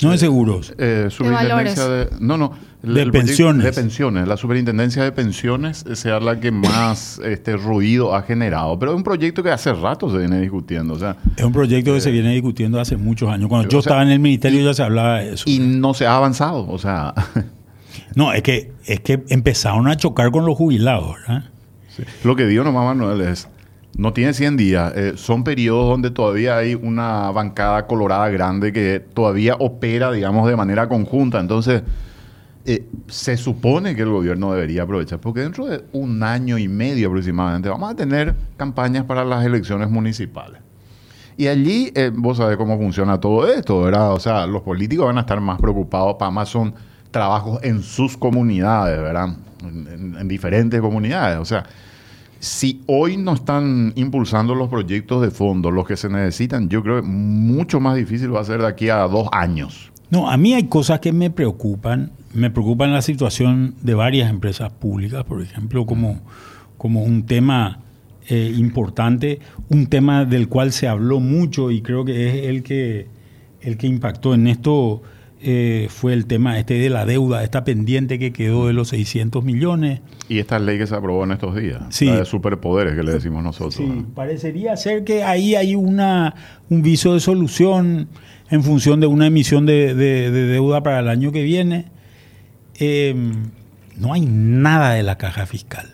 No 0.03 0.11
de 0.11 0.19
seguros. 0.19 0.75
eh, 0.79 1.09
superintendencia 1.11 1.89
de, 1.89 2.09
no, 2.21 2.37
no. 2.37 2.53
De 2.83 3.03
el 3.03 3.11
pensiones. 3.11 3.65
De 3.65 3.73
pensiones. 3.73 4.29
La 4.29 4.37
superintendencia 4.37 5.03
de 5.03 5.11
pensiones 5.11 5.85
eh, 5.89 5.97
sea 5.97 6.21
la 6.21 6.39
que 6.39 6.51
más 6.53 7.21
este, 7.25 7.57
ruido 7.57 8.15
ha 8.15 8.23
generado. 8.23 8.79
Pero 8.79 8.93
es 8.93 8.97
un 8.97 9.03
proyecto 9.03 9.43
que 9.43 9.51
hace 9.51 9.73
rato 9.73 10.11
se 10.11 10.19
viene 10.19 10.41
discutiendo. 10.41 10.95
O 10.95 10.99
sea, 10.99 11.17
Es 11.37 11.45
un 11.45 11.53
proyecto 11.53 11.93
que 11.95 12.01
se 12.01 12.11
viene 12.13 12.33
discutiendo 12.33 12.81
hace 12.81 12.97
muchos 12.97 13.29
años. 13.29 13.49
Cuando 13.49 13.69
yo 13.69 13.83
sea, 13.83 13.91
estaba 13.91 14.03
en 14.03 14.11
el 14.11 14.21
ministerio 14.21 14.65
ya 14.65 14.75
se 14.75 14.83
hablaba 14.85 15.19
de 15.21 15.35
eso. 15.35 15.45
y 15.49 15.59
no 15.59 15.95
se 15.95 16.07
ha 16.07 16.17
avanzado. 16.17 16.69
O 16.69 16.79
sea, 16.79 17.13
No, 18.15 18.33
es 18.33 18.43
que, 18.43 18.73
es 18.87 19.01
que 19.01 19.23
empezaron 19.29 19.89
a 19.89 19.97
chocar 19.97 20.31
con 20.31 20.45
los 20.47 20.57
jubilados, 20.57 21.17
¿verdad? 21.17 21.45
lo 22.25 22.37
que 22.37 22.47
digo 22.47 22.63
nomás, 22.65 22.85
Manuel, 22.97 23.21
es. 23.23 23.49
No 23.99 24.13
tiene 24.13 24.33
100 24.33 24.57
días. 24.57 24.93
eh, 24.95 25.13
son 25.17 25.43
periodos 25.43 25.89
donde 25.89 26.13
todavía 26.13 26.57
hay 26.57 26.77
una 26.77 27.33
bancada 27.33 27.89
colorada 27.89 28.29
grande 28.29 28.73
que 28.73 29.01
todavía 29.01 29.57
opera, 29.59 30.13
digamos, 30.13 30.49
de 30.49 30.55
manera 30.55 30.89
conjunta. 30.89 31.41
Entonces, 31.41 31.83
eh, 32.65 32.87
se 33.09 33.37
supone 33.37 33.97
que 33.97 34.03
el 34.03 34.11
gobierno 34.11 34.53
debería 34.53 34.85
aprovechar, 34.85 35.19
porque 35.19 35.41
dentro 35.41 35.67
de 35.67 35.83
un 35.93 36.23
año 36.23 36.59
y 36.59 36.69
medio 36.69 37.09
aproximadamente 37.09 37.69
vamos 37.69 37.91
a 37.91 37.97
tener 37.97 38.37
campañas 38.57 39.05
para 39.05 39.25
las 39.25 39.45
elecciones 39.45 39.91
municipales. 39.91 40.61
Y 41.37 41.49
allí 41.49 41.91
eh, 41.97 42.13
vos 42.15 42.37
sabés 42.37 42.57
cómo 42.57 42.79
funciona 42.79 43.19
todo 43.19 43.53
esto, 43.53 43.83
¿verdad? 43.83 44.13
O 44.13 44.21
sea, 44.21 44.47
los 44.47 44.63
políticos 44.63 45.07
van 45.07 45.19
a 45.19 45.23
estar 45.23 45.41
más 45.41 45.61
preocupados, 45.61 46.15
para 46.21 46.31
más 46.31 46.49
son 46.49 46.73
trabajos 47.11 47.59
en 47.65 47.83
sus 47.83 48.17
comunidades, 48.17 49.01
¿verdad? 49.01 49.31
En, 49.61 50.17
en 50.21 50.29
diferentes 50.29 50.81
comunidades. 50.81 51.39
O 51.41 51.45
sea, 51.45 51.65
si 52.41 52.83
hoy 52.87 53.17
no 53.17 53.35
están 53.35 53.93
impulsando 53.97 54.55
los 54.55 54.69
proyectos 54.69 55.23
de 55.23 55.31
fondo, 55.31 55.71
los 55.71 55.87
que 55.87 55.97
se 55.97 56.09
necesitan, 56.09 56.69
yo 56.69 56.83
creo 56.83 56.97
que 56.97 57.09
mucho 57.09 57.81
más 57.81 57.97
difícil 57.97 58.35
va 58.35 58.41
a 58.41 58.45
ser 58.45 58.61
de 58.61 58.67
aquí 58.67 58.89
a 58.89 58.99
dos 59.09 59.29
años. 59.33 59.91
No, 60.11 60.31
a 60.31 60.37
mí 60.37 60.55
hay 60.55 60.65
cosas 60.65 61.01
que 61.01 61.13
me 61.13 61.31
preocupan. 61.31 62.13
Me 62.33 62.51
preocupan 62.51 62.93
la 62.93 63.03
situación 63.03 63.75
de 63.83 63.95
varias 63.95 64.31
empresas 64.31 64.73
públicas, 64.73 65.25
por 65.25 65.43
ejemplo, 65.43 65.87
como, 65.87 66.21
como 66.77 67.03
un 67.03 67.27
tema 67.27 67.81
eh, 68.29 68.55
importante, 68.57 69.41
un 69.69 69.87
tema 69.87 70.25
del 70.25 70.49
cual 70.49 70.73
se 70.73 70.87
habló 70.87 71.21
mucho 71.21 71.71
y 71.71 71.83
creo 71.83 72.05
que 72.05 72.29
es 72.29 72.47
el 72.47 72.63
que, 72.63 73.07
el 73.61 73.77
que 73.77 73.87
impactó 73.87 74.35
en 74.35 74.47
esto. 74.47 75.03
Eh, 75.41 75.87
fue 75.89 76.15
el 76.15 76.27
tema 76.27 76.59
este 76.59 76.75
de 76.75 76.91
la 76.91 77.07
deuda, 77.07 77.45
esta 77.45 77.63
pendiente 77.63 78.19
que 78.19 78.33
quedó 78.33 78.67
de 78.67 78.73
los 78.73 78.89
600 78.89 79.45
millones. 79.45 80.01
Y 80.29 80.41
esta 80.41 80.59
ley 80.59 80.79
que 80.79 80.87
se 80.89 80.97
aprobó 80.97 81.23
en 81.23 81.31
estos 81.33 81.55
días, 81.55 81.81
Sí. 81.91 82.07
la 82.07 82.17
de 82.19 82.25
superpoderes 82.25 82.97
que 82.97 83.05
le 83.05 83.13
decimos 83.13 83.45
nosotros. 83.45 83.75
Sí, 83.77 84.05
parecería 84.17 84.77
ser 84.77 85.05
que 85.05 85.23
ahí 85.23 85.55
hay 85.55 85.77
una, 85.77 86.35
un 86.71 86.83
viso 86.83 87.15
de 87.15 87.21
solución 87.21 88.09
en 88.51 88.63
función 88.65 88.99
de 88.99 89.07
una 89.07 89.27
emisión 89.29 89.65
de, 89.65 89.95
de- 89.95 90.31
de 90.33 90.43
deuda 90.49 90.83
para 90.83 90.99
el 90.99 91.09
año 91.09 91.31
que 91.31 91.43
viene. 91.45 91.85
Eh, 92.81 93.15
no 93.97 94.13
hay 94.13 94.27
nada 94.27 94.95
de 94.95 95.03
la 95.05 95.19
caja 95.19 95.47
fiscal. 95.47 95.87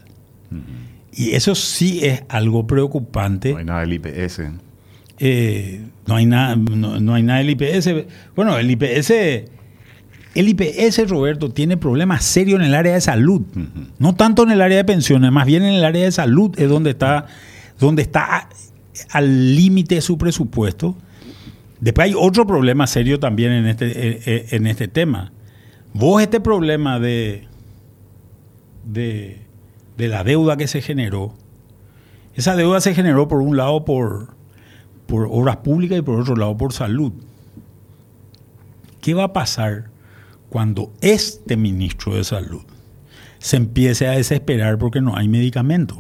Y 1.12 1.32
eso 1.32 1.54
sí 1.54 2.00
es 2.02 2.24
algo 2.28 2.66
preocupante. 2.66 3.52
No 3.52 3.58
hay 3.58 3.64
nada 3.64 3.80
del 3.80 3.92
IPS. 3.94 4.40
Eh, 5.18 5.80
no 6.06 6.16
hay 6.16 6.26
nada, 6.26 6.56
no, 6.56 7.00
no 7.00 7.14
hay 7.14 7.22
nada 7.22 7.38
del 7.38 7.50
IPS. 7.50 7.90
Bueno, 8.34 8.58
el 8.58 8.70
IPS, 8.70 9.10
el 10.34 10.48
IPS, 10.48 11.08
Roberto, 11.08 11.50
tiene 11.50 11.76
problemas 11.76 12.24
serios 12.24 12.58
en 12.58 12.66
el 12.66 12.74
área 12.74 12.94
de 12.94 13.00
salud. 13.00 13.42
No 13.98 14.14
tanto 14.14 14.42
en 14.42 14.50
el 14.50 14.60
área 14.60 14.78
de 14.78 14.84
pensiones, 14.84 15.30
más 15.30 15.46
bien 15.46 15.62
en 15.62 15.74
el 15.74 15.84
área 15.84 16.04
de 16.04 16.12
salud 16.12 16.52
es 16.58 16.68
donde 16.68 16.90
está, 16.90 17.26
donde 17.78 18.02
está 18.02 18.48
al 19.10 19.56
límite 19.56 19.96
de 19.96 20.00
su 20.00 20.18
presupuesto. 20.18 20.96
Después 21.80 22.06
hay 22.06 22.14
otro 22.16 22.46
problema 22.46 22.86
serio 22.86 23.20
también 23.20 23.52
en 23.52 23.66
este, 23.66 23.86
eh, 23.86 24.20
eh, 24.26 24.46
en 24.50 24.66
este 24.66 24.88
tema. 24.88 25.32
Vos 25.92 26.22
este 26.22 26.40
problema 26.40 26.98
de, 26.98 27.46
de, 28.84 29.38
de 29.96 30.08
la 30.08 30.24
deuda 30.24 30.56
que 30.56 30.66
se 30.66 30.80
generó, 30.80 31.34
esa 32.34 32.56
deuda 32.56 32.80
se 32.80 32.94
generó 32.94 33.28
por 33.28 33.40
un 33.40 33.56
lado 33.56 33.84
por, 33.84 34.33
por 35.06 35.28
obras 35.30 35.58
públicas 35.58 35.98
y 35.98 36.02
por 36.02 36.20
otro 36.20 36.36
lado 36.36 36.56
por 36.56 36.72
salud. 36.72 37.12
¿Qué 39.00 39.14
va 39.14 39.24
a 39.24 39.32
pasar 39.32 39.90
cuando 40.48 40.92
este 41.00 41.56
ministro 41.56 42.14
de 42.14 42.24
salud 42.24 42.62
se 43.38 43.56
empiece 43.56 44.06
a 44.06 44.12
desesperar 44.12 44.78
porque 44.78 45.00
no 45.00 45.16
hay 45.16 45.28
medicamentos? 45.28 45.98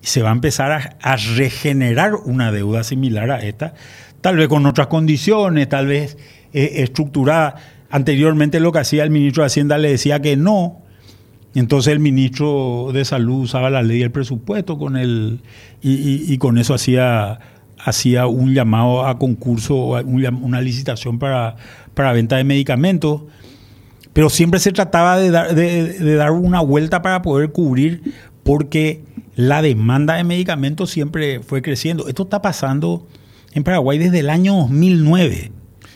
se 0.00 0.20
va 0.20 0.28
a 0.28 0.32
empezar 0.32 0.70
a, 0.70 0.96
a 1.00 1.16
regenerar 1.16 2.14
una 2.14 2.52
deuda 2.52 2.84
similar 2.84 3.30
a 3.30 3.40
esta, 3.40 3.72
tal 4.20 4.36
vez 4.36 4.48
con 4.48 4.66
otras 4.66 4.88
condiciones, 4.88 5.68
tal 5.68 5.86
vez 5.86 6.18
eh, 6.52 6.82
estructurada. 6.82 7.56
Anteriormente 7.90 8.60
lo 8.60 8.70
que 8.70 8.78
hacía 8.78 9.02
el 9.02 9.10
ministro 9.10 9.42
de 9.42 9.46
Hacienda 9.46 9.78
le 9.78 9.90
decía 9.90 10.20
que 10.20 10.36
no, 10.36 10.83
entonces 11.60 11.92
el 11.92 12.00
ministro 12.00 12.90
de 12.92 13.04
Salud 13.04 13.42
usaba 13.42 13.70
la 13.70 13.82
ley 13.82 14.00
del 14.00 14.10
presupuesto 14.10 14.76
con 14.78 14.96
el, 14.96 15.40
y, 15.82 16.36
con 16.38 16.58
eso 16.58 16.74
hacía, 16.74 17.38
hacía 17.78 18.26
un 18.26 18.54
llamado 18.54 19.06
a 19.06 19.18
concurso, 19.18 19.76
una 20.04 20.60
licitación 20.60 21.18
para, 21.18 21.56
para 21.94 22.12
venta 22.12 22.36
de 22.36 22.44
medicamentos. 22.44 23.22
Pero 24.12 24.30
siempre 24.30 24.60
se 24.60 24.72
trataba 24.72 25.16
de 25.18 25.30
dar, 25.30 25.54
de 25.54 26.14
dar 26.14 26.32
una 26.32 26.60
vuelta 26.60 27.02
para 27.02 27.22
poder 27.22 27.50
cubrir, 27.50 28.14
porque 28.42 29.02
la 29.36 29.62
demanda 29.62 30.14
de 30.14 30.24
medicamentos 30.24 30.90
siempre 30.90 31.40
fue 31.40 31.62
creciendo. 31.62 32.08
Esto 32.08 32.24
está 32.24 32.42
pasando 32.42 33.06
en 33.52 33.64
Paraguay 33.64 33.98
desde 33.98 34.20
el 34.20 34.30
año 34.30 34.54
2009. 34.56 35.52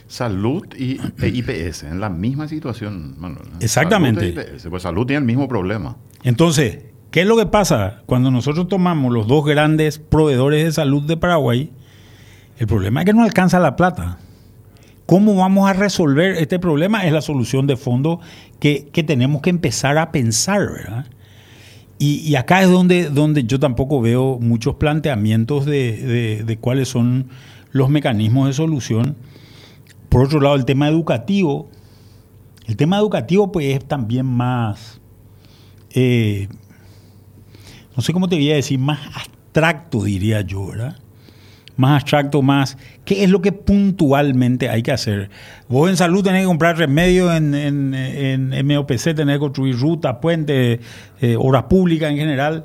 Salud 0.08 0.64
y 0.76 0.98
e 1.22 1.28
IPS, 1.28 1.84
en 1.84 2.00
la 2.00 2.08
misma 2.08 2.48
situación, 2.48 3.14
Manuel. 3.18 3.44
Exactamente. 3.60 4.32
Salud 4.32 4.38
e 4.48 4.54
IPS, 4.54 4.66
Pues 4.70 4.82
salud 4.82 5.06
tiene 5.06 5.18
el 5.20 5.24
mismo 5.26 5.46
problema. 5.48 5.96
Entonces, 6.24 6.78
¿qué 7.10 7.20
es 7.20 7.26
lo 7.26 7.36
que 7.36 7.46
pasa 7.46 8.02
cuando 8.06 8.30
nosotros 8.30 8.68
tomamos 8.68 9.12
los 9.12 9.26
dos 9.28 9.44
grandes 9.44 9.98
proveedores 9.98 10.64
de 10.64 10.72
salud 10.72 11.02
de 11.04 11.16
Paraguay? 11.16 11.70
El 12.58 12.66
problema 12.66 13.00
es 13.02 13.06
que 13.06 13.12
no 13.12 13.22
alcanza 13.22 13.60
la 13.60 13.76
plata. 13.76 14.18
¿Cómo 15.06 15.36
vamos 15.36 15.68
a 15.70 15.72
resolver 15.74 16.32
este 16.36 16.58
problema? 16.58 17.04
Es 17.06 17.12
la 17.12 17.20
solución 17.22 17.66
de 17.66 17.76
fondo 17.76 18.20
que, 18.60 18.88
que 18.92 19.02
tenemos 19.02 19.42
que 19.42 19.50
empezar 19.50 19.96
a 19.98 20.10
pensar, 20.10 20.60
¿verdad? 20.72 21.06
Y, 21.98 22.16
y 22.20 22.36
acá 22.36 22.62
es 22.62 22.70
donde, 22.70 23.08
donde 23.10 23.44
yo 23.44 23.58
tampoco 23.60 24.00
veo 24.00 24.38
muchos 24.40 24.74
planteamientos 24.76 25.66
de, 25.66 25.96
de- 25.96 26.44
de 26.44 26.56
cuáles 26.58 26.88
son 26.88 27.28
los 27.72 27.88
mecanismos 27.90 28.48
de 28.48 28.52
solución. 28.54 29.16
Por 30.08 30.24
otro 30.24 30.40
lado, 30.40 30.56
el 30.56 30.64
tema 30.64 30.88
educativo. 30.88 31.68
El 32.66 32.76
tema 32.76 32.98
educativo 32.98 33.50
pues 33.50 33.66
es 33.74 33.84
también 33.86 34.26
más, 34.26 35.00
eh, 35.94 36.48
no 37.96 38.02
sé 38.02 38.12
cómo 38.12 38.28
te 38.28 38.36
voy 38.36 38.52
a 38.52 38.56
decir, 38.56 38.78
más 38.78 39.00
abstracto 39.16 40.04
diría 40.04 40.42
yo, 40.42 40.66
¿verdad? 40.66 40.98
Más 41.76 42.02
abstracto, 42.02 42.42
más, 42.42 42.76
¿qué 43.06 43.24
es 43.24 43.30
lo 43.30 43.40
que 43.40 43.52
puntualmente 43.52 44.68
hay 44.68 44.82
que 44.82 44.92
hacer? 44.92 45.30
Vos 45.66 45.88
en 45.88 45.96
salud 45.96 46.22
tenés 46.22 46.42
que 46.42 46.46
comprar 46.46 46.76
remedios, 46.76 47.34
en, 47.34 47.54
en, 47.54 47.94
en 48.52 48.66
MOPC 48.66 49.14
tenés 49.14 49.36
que 49.36 49.40
construir 49.40 49.78
rutas, 49.78 50.16
puentes, 50.20 50.80
eh, 51.22 51.36
obras 51.38 51.64
públicas 51.64 52.10
en 52.10 52.18
general, 52.18 52.64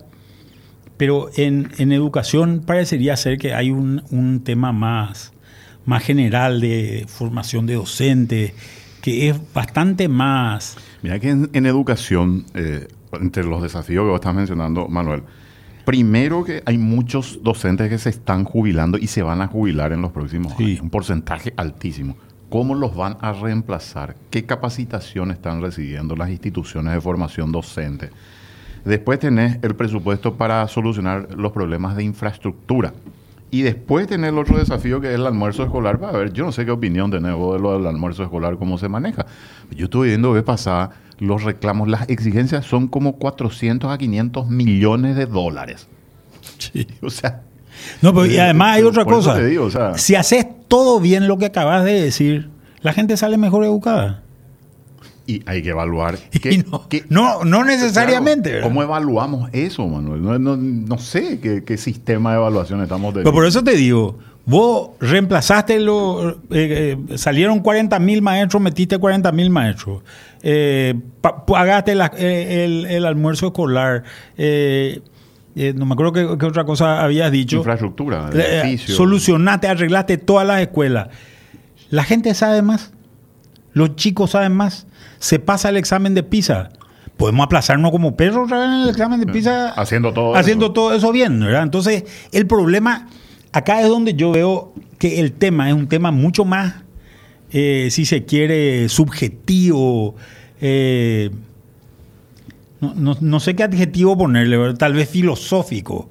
pero 0.97 1.29
en, 1.37 1.71
en 1.77 1.91
educación 1.91 2.61
parecería 2.65 3.15
ser 3.15 3.37
que 3.37 3.53
hay 3.53 3.71
un, 3.71 4.03
un 4.11 4.43
tema 4.43 4.71
más, 4.71 5.32
más 5.85 6.03
general 6.03 6.61
de 6.61 7.05
formación 7.07 7.65
de 7.65 7.75
docentes, 7.75 8.53
que 9.01 9.29
es 9.29 9.53
bastante 9.53 10.07
más... 10.07 10.77
Mira 11.01 11.19
que 11.19 11.29
en, 11.29 11.49
en 11.53 11.65
educación, 11.65 12.45
eh, 12.53 12.87
entre 13.19 13.43
los 13.43 13.61
desafíos 13.61 14.03
que 14.03 14.09
vos 14.09 14.15
estás 14.15 14.33
mencionando, 14.33 14.87
Manuel, 14.87 15.23
primero 15.85 16.43
que 16.45 16.63
hay 16.65 16.77
muchos 16.77 17.39
docentes 17.43 17.89
que 17.89 17.97
se 17.97 18.09
están 18.09 18.45
jubilando 18.45 18.97
y 18.97 19.07
se 19.07 19.21
van 19.21 19.41
a 19.41 19.47
jubilar 19.47 19.91
en 19.91 20.01
los 20.01 20.11
próximos 20.11 20.53
Sí. 20.57 20.63
años, 20.63 20.81
un 20.81 20.89
porcentaje 20.89 21.53
altísimo. 21.57 22.15
¿Cómo 22.49 22.75
los 22.75 22.95
van 22.95 23.17
a 23.19 23.33
reemplazar? 23.33 24.15
¿Qué 24.29 24.45
capacitación 24.45 25.31
están 25.31 25.61
recibiendo 25.61 26.15
las 26.15 26.29
instituciones 26.29 26.93
de 26.93 27.01
formación 27.01 27.51
docente? 27.51 28.11
Después 28.85 29.17
tenés 29.19 29.57
el 29.63 29.75
presupuesto 29.75 30.35
para 30.35 30.67
solucionar 30.67 31.29
los 31.35 31.51
problemas 31.51 31.95
de 31.95 32.03
infraestructura. 32.03 32.93
Y 33.53 33.61
después 33.61 34.07
tenés 34.07 34.31
el 34.31 34.39
otro 34.39 34.57
desafío 34.57 34.99
que 34.99 35.09
es 35.09 35.13
el 35.13 35.27
almuerzo 35.27 35.61
escolar. 35.63 35.99
A 36.03 36.11
ver, 36.11 36.33
yo 36.33 36.43
no 36.43 36.51
sé 36.51 36.65
qué 36.65 36.71
opinión 36.71 37.11
tenés 37.11 37.35
vos 37.35 37.55
de 37.55 37.61
lo 37.61 37.77
del 37.77 37.85
almuerzo 37.85 38.23
escolar, 38.23 38.57
cómo 38.57 38.79
se 38.79 38.89
maneja. 38.89 39.27
Yo 39.69 39.83
estuve 39.85 40.07
viendo 40.07 40.31
vez 40.31 40.41
pasada 40.41 40.89
los 41.19 41.43
reclamos, 41.43 41.87
las 41.87 42.09
exigencias 42.09 42.65
son 42.65 42.87
como 42.87 43.17
400 43.17 43.91
a 43.91 43.97
500 43.99 44.47
millones 44.49 45.15
de 45.15 45.27
dólares. 45.27 45.87
O 47.03 47.11
sea, 47.11 47.43
No, 48.01 48.11
pero 48.11 48.25
y 48.25 48.37
además 48.37 48.77
hay 48.77 48.83
otra 48.83 49.05
cosa. 49.05 49.35
te 49.35 49.45
digo, 49.45 49.65
o 49.65 49.69
sea- 49.69 49.97
si 49.99 50.15
haces 50.15 50.47
todo 50.67 50.99
bien 50.99 51.27
lo 51.27 51.37
que 51.37 51.45
acabas 51.45 51.85
de 51.85 52.01
decir, 52.01 52.49
la 52.81 52.91
gente 52.91 53.17
sale 53.17 53.37
mejor 53.37 53.63
educada. 53.65 54.22
Y 55.25 55.41
hay 55.45 55.61
que 55.63 55.69
evaluar. 55.69 56.17
Y 56.33 56.39
qué- 56.39 56.63
no, 56.69 56.85
no, 57.09 57.43
no 57.45 57.63
necesariamente. 57.63 58.61
¿Cómo 58.61 58.83
evaluamos 58.83 59.49
eso, 59.53 59.87
Manuel? 59.87 60.21
No, 60.21 60.37
no- 60.39 60.57
no 60.57 60.97
sé 60.97 61.39
qué, 61.39 61.63
qué 61.63 61.77
sistema 61.77 62.31
de 62.31 62.37
evaluación 62.37 62.81
estamos 62.81 63.13
Pero 63.13 63.23
teniendo. 63.23 63.33
por 63.33 63.45
eso 63.45 63.63
te 63.63 63.71
digo, 63.75 64.19
vos 64.45 64.89
reemplazaste, 64.99 65.79
lo, 65.79 66.31
eh, 66.31 66.35
eh, 66.51 67.17
salieron 67.17 67.59
40 67.61 67.97
mil 67.99 68.21
maestros, 68.21 68.61
metiste 68.61 68.97
40 68.97 69.31
mil 69.31 69.49
maestros, 69.49 70.01
eh, 70.41 70.93
pa- 71.21 71.45
pagaste 71.45 71.95
la- 71.95 72.11
eh, 72.17 72.65
el, 72.65 72.85
el 72.87 73.05
almuerzo 73.05 73.47
escolar, 73.47 74.03
eh, 74.37 74.99
eh, 75.55 75.73
no 75.75 75.85
me 75.85 75.93
acuerdo 75.93 76.11
qué, 76.11 76.37
qué 76.37 76.45
otra 76.47 76.65
cosa 76.65 77.01
habías 77.03 77.31
dicho. 77.31 77.57
Infraestructura, 77.57 78.29
Eh, 78.33 78.61
edificios. 78.65 78.97
solucionaste, 78.97 79.67
arreglaste 79.67 80.17
todas 80.17 80.45
las 80.45 80.59
escuelas. 80.61 81.07
La 81.91 82.03
gente 82.03 82.33
sabe 82.33 82.61
más, 82.63 82.91
los 83.71 83.95
chicos 83.95 84.31
saben 84.31 84.51
más, 84.53 84.87
se 85.23 85.39
pasa 85.39 85.69
el 85.69 85.77
examen 85.77 86.13
de 86.13 86.21
PISA. 86.23 86.69
Podemos 87.15 87.45
aplazarnos 87.45 87.91
como 87.91 88.17
perros 88.17 88.45
otra 88.45 88.59
vez 88.59 88.67
en 88.67 88.73
el 88.81 88.89
examen 88.89 89.19
de 89.21 89.27
PISA. 89.27 89.69
Haciendo 89.69 90.11
todo 90.11 90.35
Haciendo 90.35 90.65
eso. 90.65 90.73
todo 90.73 90.93
eso 90.93 91.11
bien, 91.13 91.39
¿verdad? 91.39 91.63
Entonces, 91.63 92.03
el 92.33 92.45
problema, 92.45 93.07
acá 93.53 93.81
es 93.81 93.87
donde 93.87 94.15
yo 94.15 94.31
veo 94.33 94.73
que 94.99 95.21
el 95.21 95.31
tema 95.31 95.69
es 95.69 95.75
un 95.75 95.87
tema 95.87 96.11
mucho 96.11 96.43
más 96.43 96.75
eh, 97.51 97.87
si 97.91 98.05
se 98.05 98.25
quiere, 98.25 98.89
subjetivo. 98.89 100.15
eh, 100.59 101.29
no, 102.81 102.93
no- 102.95 103.17
no 103.21 103.39
sé 103.39 103.55
qué 103.55 103.63
adjetivo 103.63 104.17
ponerle, 104.17 104.57
¿verdad? 104.57 104.77
tal 104.77 104.93
vez 104.93 105.07
filosófico. 105.09 106.09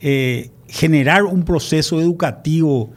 Eh, 0.00 0.50
generar 0.66 1.24
un 1.24 1.44
proceso 1.44 2.00
educativo 2.00 2.90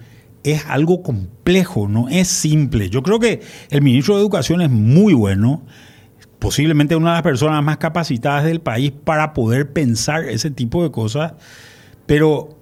es 0.46 0.66
algo 0.68 1.02
complejo, 1.02 1.88
no 1.88 2.08
es 2.08 2.28
simple. 2.28 2.90
Yo 2.90 3.02
creo 3.02 3.20
que 3.20 3.42
el 3.72 3.82
ministro 3.82 4.16
de 4.16 4.22
Educación 4.22 4.62
es 4.62 4.70
muy 4.70 5.14
bueno, 5.14 5.64
posiblemente 6.40 6.96
una 6.96 7.10
de 7.10 7.16
las 7.16 7.24
personas 7.24 7.64
más 7.64 7.78
capacitadas 7.78 8.44
del 8.44 8.62
país 8.62 8.92
para 8.92 9.34
poder 9.34 9.74
pensar 9.74 10.26
ese 10.26 10.52
tipo 10.52 10.84
de 10.84 10.92
cosas, 10.92 11.34
pero 12.06 12.56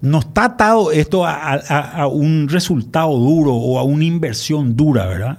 no 0.00 0.20
está 0.20 0.44
atado 0.44 0.92
esto 0.92 1.24
a, 1.26 2.06
un 2.06 2.48
resultado 2.48 3.16
duro 3.16 3.54
o 3.54 3.78
a 3.78 3.82
una 3.82 4.04
inversión 4.04 4.76
dura, 4.76 5.06
¿verdad? 5.06 5.38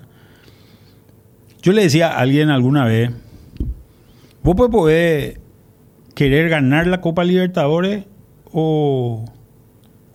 Yo 1.62 1.72
le 1.72 1.84
decía 1.84 2.10
a 2.10 2.20
alguien 2.20 2.50
alguna 2.50 2.84
vez, 2.86 3.12
vos 4.42 4.56
puedes 4.56 4.72
poder 4.72 5.42
querer 6.16 6.50
ganar 6.50 6.88
la 6.88 7.00
Copa 7.00 7.24
Libertadores 7.24 8.06
o 8.52 9.26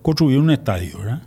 construir 0.09 0.39
un 0.39 0.51
estadio, 0.51 0.99
¿verdad? 1.01 1.21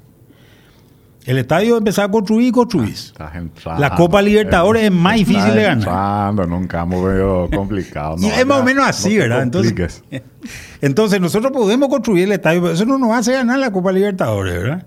El 1.23 1.37
estadio 1.37 1.77
empezar 1.77 2.05
a 2.05 2.11
construir 2.11 2.47
y 2.47 2.51
construís. 2.51 3.13
Entrando. 3.31 3.79
La 3.79 3.93
Copa 3.93 4.23
Libertadores 4.23 4.85
es 4.85 4.91
más 4.91 5.17
difícil 5.17 5.53
de 5.53 5.61
ganar. 5.61 5.77
entrando 5.77 6.43
en 6.45 6.51
un 6.51 6.65
campo 6.65 6.99
medio 6.99 7.47
complicado. 7.53 8.15
Y 8.17 8.25
es 8.25 8.43
más 8.43 8.61
o 8.61 8.63
menos 8.63 8.87
así, 8.87 9.13
no 9.13 9.19
¿verdad? 9.19 9.43
Entonces, 9.43 10.03
entonces 10.81 11.21
nosotros 11.21 11.51
podemos 11.51 11.89
construir 11.89 12.23
el 12.23 12.31
estadio, 12.31 12.61
pero 12.61 12.73
eso 12.73 12.85
no 12.85 12.97
nos 12.97 13.11
hace 13.11 13.33
ganar 13.33 13.59
la 13.59 13.71
Copa 13.71 13.91
Libertadores, 13.91 14.51
¿verdad? 14.51 14.83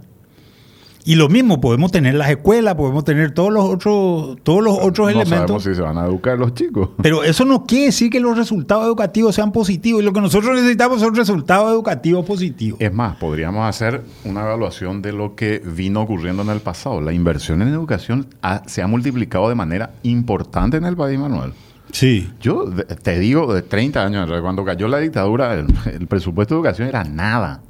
Y 1.06 1.16
lo 1.16 1.28
mismo, 1.28 1.60
podemos 1.60 1.92
tener 1.92 2.14
las 2.14 2.30
escuelas, 2.30 2.76
podemos 2.76 3.04
tener 3.04 3.32
todos 3.32 3.52
los 3.52 3.62
otros, 3.64 4.38
todos 4.42 4.62
los 4.64 4.78
otros 4.78 5.06
no 5.12 5.20
elementos. 5.20 5.30
sabemos 5.38 5.62
si 5.64 5.74
se 5.74 5.82
van 5.82 5.98
a 5.98 6.06
educar 6.06 6.38
los 6.38 6.54
chicos. 6.54 6.88
Pero 7.02 7.22
eso 7.22 7.44
no 7.44 7.66
quiere 7.66 7.86
decir 7.86 8.08
que 8.10 8.20
los 8.20 8.36
resultados 8.38 8.86
educativos 8.86 9.34
sean 9.34 9.52
positivos. 9.52 10.00
Y 10.00 10.04
lo 10.06 10.14
que 10.14 10.22
nosotros 10.22 10.54
necesitamos 10.54 11.00
son 11.00 11.14
resultados 11.14 11.70
educativos 11.72 12.24
positivos. 12.24 12.80
Es 12.80 12.92
más, 12.92 13.16
podríamos 13.16 13.68
hacer 13.68 14.02
una 14.24 14.40
evaluación 14.44 15.02
de 15.02 15.12
lo 15.12 15.34
que 15.34 15.58
vino 15.64 16.00
ocurriendo 16.00 16.42
en 16.42 16.48
el 16.48 16.60
pasado. 16.60 17.02
La 17.02 17.12
inversión 17.12 17.60
en 17.60 17.68
educación 17.68 18.26
ha- 18.40 18.62
se 18.66 18.80
ha 18.80 18.86
multiplicado 18.86 19.50
de 19.50 19.54
manera 19.54 19.90
importante 20.04 20.78
en 20.78 20.84
el 20.86 20.96
país, 20.96 21.18
Manuel. 21.18 21.52
Sí. 21.92 22.30
Yo 22.40 22.64
te 23.02 23.18
digo, 23.18 23.52
de 23.52 23.60
30 23.62 24.02
años, 24.04 24.28
cuando 24.40 24.64
cayó 24.64 24.88
la 24.88 24.98
dictadura, 24.98 25.52
el, 25.54 25.66
el 25.92 26.06
presupuesto 26.06 26.54
de 26.54 26.60
educación 26.60 26.88
era 26.88 27.04
nada. 27.04 27.60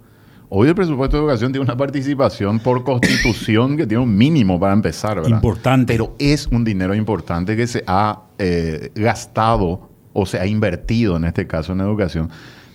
Hoy 0.56 0.68
el 0.68 0.74
presupuesto 0.76 1.16
de 1.16 1.22
educación 1.24 1.50
tiene 1.50 1.64
una 1.64 1.76
participación 1.76 2.60
por 2.60 2.84
constitución 2.84 3.76
que 3.76 3.86
tiene 3.88 4.04
un 4.04 4.16
mínimo 4.16 4.60
para 4.60 4.72
empezar, 4.72 5.16
¿verdad? 5.16 5.30
Importante. 5.30 5.92
Pero 5.92 6.14
es 6.20 6.46
un 6.46 6.62
dinero 6.64 6.94
importante 6.94 7.56
que 7.56 7.66
se 7.66 7.82
ha 7.88 8.22
eh, 8.38 8.90
gastado 8.94 9.88
o 10.12 10.26
se 10.26 10.38
ha 10.38 10.46
invertido, 10.46 11.16
en 11.16 11.24
este 11.24 11.48
caso, 11.48 11.72
en 11.72 11.80
educación. 11.80 12.30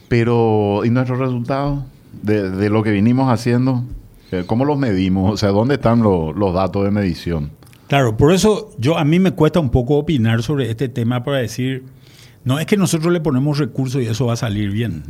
Pero, 0.09 0.81
¿y 0.83 0.89
nuestros 0.89 1.19
resultados 1.19 1.83
de, 2.21 2.49
de 2.51 2.69
lo 2.69 2.83
que 2.83 2.91
vinimos 2.91 3.31
haciendo? 3.31 3.85
Eh, 4.31 4.43
¿Cómo 4.45 4.65
los 4.65 4.77
medimos? 4.77 5.31
O 5.33 5.37
sea, 5.37 5.49
¿dónde 5.49 5.75
están 5.75 6.01
lo- 6.01 6.33
los 6.33 6.53
datos 6.53 6.83
de 6.83 6.91
medición? 6.91 7.51
Claro, 7.87 8.17
por 8.17 8.33
eso 8.33 8.71
yo 8.77 8.97
a 8.97 9.05
mí 9.05 9.19
me 9.19 9.31
cuesta 9.31 9.59
un 9.61 9.69
poco 9.69 9.95
opinar 9.97 10.43
sobre 10.43 10.69
este 10.69 10.89
tema 10.89 11.23
para 11.23 11.37
decir, 11.37 11.85
no 12.43 12.59
es 12.59 12.65
que 12.65 12.75
nosotros 12.75 13.13
le 13.13 13.21
ponemos 13.21 13.57
recursos 13.57 14.01
y 14.01 14.05
eso 14.07 14.25
va 14.25 14.33
a 14.33 14.35
salir 14.35 14.69
bien. 14.71 15.03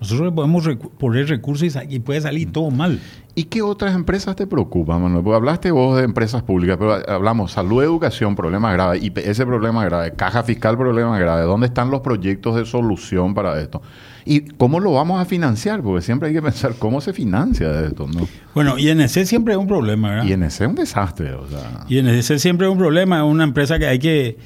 Nosotros 0.00 0.26
le 0.28 0.32
podemos 0.32 0.66
recu- 0.66 0.90
poner 0.90 1.28
recursos 1.28 1.76
y, 1.88 1.98
puede 2.00 2.20
salir 2.20 2.50
todo 2.50 2.70
mal. 2.70 2.98
¿Y 3.34 3.44
qué 3.44 3.62
otras 3.62 3.94
empresas 3.94 4.34
te 4.34 4.46
preocupan, 4.46 5.00
Manuel? 5.02 5.22
Porque 5.22 5.36
hablaste 5.36 5.70
vos 5.70 5.96
de 5.98 6.04
empresas 6.04 6.42
públicas, 6.42 6.76
pero 6.78 6.94
hablamos 7.08 7.52
salud, 7.52 7.82
educación, 7.82 8.34
problema 8.34 8.72
grave, 8.72 8.98
IPS, 8.98 9.40
problema 9.44 9.84
grave, 9.84 10.12
caja 10.14 10.42
fiscal, 10.42 10.76
problema 10.76 11.18
grave. 11.18 11.42
¿Dónde 11.42 11.66
están 11.66 11.90
los 11.90 12.00
proyectos 12.00 12.56
de 12.56 12.64
solución 12.66 13.34
para 13.34 13.60
esto? 13.60 13.82
¿Y 14.24 14.40
cómo 14.40 14.80
lo 14.80 14.92
vamos 14.92 15.20
a 15.20 15.24
financiar? 15.24 15.82
Porque 15.82 16.02
siempre 16.02 16.28
hay 16.28 16.34
que 16.34 16.42
pensar 16.42 16.74
cómo 16.78 17.00
se 17.00 17.12
financia 17.12 17.80
esto, 17.80 18.06
¿no? 18.08 18.26
Bueno, 18.54 18.78
INC 18.78 19.06
siempre 19.24 19.54
es 19.54 19.58
un 19.58 19.66
problema, 19.66 20.10
¿verdad? 20.10 20.26
Ese 20.46 20.64
es 20.64 20.68
un 20.70 20.74
desastre, 20.76 21.32
o 21.34 21.46
sea... 21.46 21.84
INC 21.88 22.22
siempre 22.38 22.66
es 22.66 22.72
un 22.72 22.78
problema, 22.78 23.18
es 23.18 23.24
una 23.24 23.44
empresa 23.44 23.78
que 23.78 23.86
hay 23.86 23.98
que, 23.98 24.36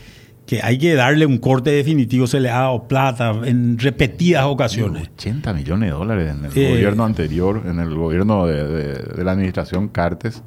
que 0.47 0.61
hay 0.63 0.77
que 0.79 0.95
darle 0.95 1.25
un 1.27 1.39
corte 1.39 1.71
definitivo, 1.71 2.27
se 2.27 2.39
le 2.41 2.51
ha 2.51 2.61
dado 2.61 2.87
plata 2.87 3.35
en 3.45 3.79
repetidas 3.79 4.45
ocasiones. 4.45 5.09
80 5.17 5.53
millones 5.55 5.89
de 5.91 5.95
dólares 5.97 6.35
en 6.39 6.45
el 6.45 6.53
Eh. 6.59 6.71
gobierno 6.71 7.05
anterior, 7.05 7.63
en 7.67 7.79
el 7.81 7.95
gobierno 7.95 8.47
de, 8.47 8.67
de- 8.69 8.95
de 9.17 9.25
la 9.25 9.33
administración 9.33 9.89
Cartes. 9.89 10.43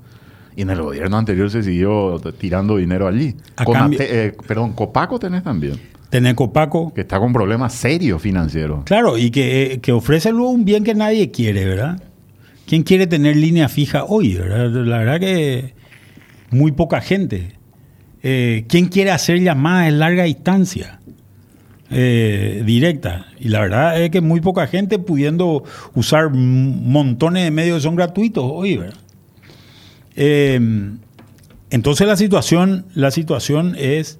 Y 0.56 0.62
en 0.64 0.70
el 0.72 0.82
gobierno 0.82 1.18
anterior 1.18 1.50
se 1.52 1.62
siguió 1.64 2.20
tirando 2.40 2.78
dinero 2.78 3.08
allí. 3.08 3.36
Conate- 3.64 3.74
cambio- 3.74 4.00
eh, 4.02 4.36
perdón, 4.48 4.74
Copaco 4.74 5.20
tenés 5.20 5.44
también, 5.44 5.80
Tener 6.10 6.36
Copaco, 6.36 6.94
que 6.94 7.02
está 7.02 7.20
con 7.20 7.34
problemas 7.34 7.74
serios 7.74 8.22
financieros. 8.22 8.84
claro, 8.86 9.18
y 9.18 9.30
que, 9.30 9.74
eh, 9.74 9.80
que 9.82 9.92
ofrece 9.92 10.32
luego 10.32 10.50
un 10.52 10.64
bien 10.64 10.84
que 10.84 10.96
nadie 10.96 11.32
quiere, 11.32 11.66
¿verdad? 11.66 12.02
¿Quién 12.66 12.84
quiere 12.84 13.08
tener 13.08 13.36
línea 13.36 13.68
fija 13.68 14.06
hoy, 14.06 14.36
verdad? 14.36 14.70
La 14.86 14.98
verdad 15.00 15.20
que 15.20 15.74
muy 16.50 16.72
poca 16.72 17.02
gente. 17.02 17.57
Eh, 18.24 18.66
¿Quién 18.68 18.88
quiere 18.88 19.12
hacer 19.12 19.40
llamadas 19.40 19.86
de 19.86 19.92
larga 19.92 20.24
distancia? 20.24 21.00
Eh, 21.90 22.64
directa. 22.66 23.28
Y 23.40 23.48
la 23.48 23.62
verdad 23.62 24.02
es 24.02 24.10
que 24.10 24.20
muy 24.20 24.42
poca 24.42 24.68
gente 24.68 25.00
pudiendo 25.00 25.64
usar 25.96 26.30
montones 26.32 27.44
de 27.46 27.52
medios 27.52 27.78
que 27.78 27.84
son 27.84 27.96
gratuitos 27.96 28.44
hoy, 28.46 28.78
¿verdad? 28.78 28.98
Eh, 30.16 30.60
entonces 31.70 32.08
la 32.08 32.18
situación, 32.18 32.86
la 32.94 33.12
situación 33.12 33.76
es, 33.78 34.20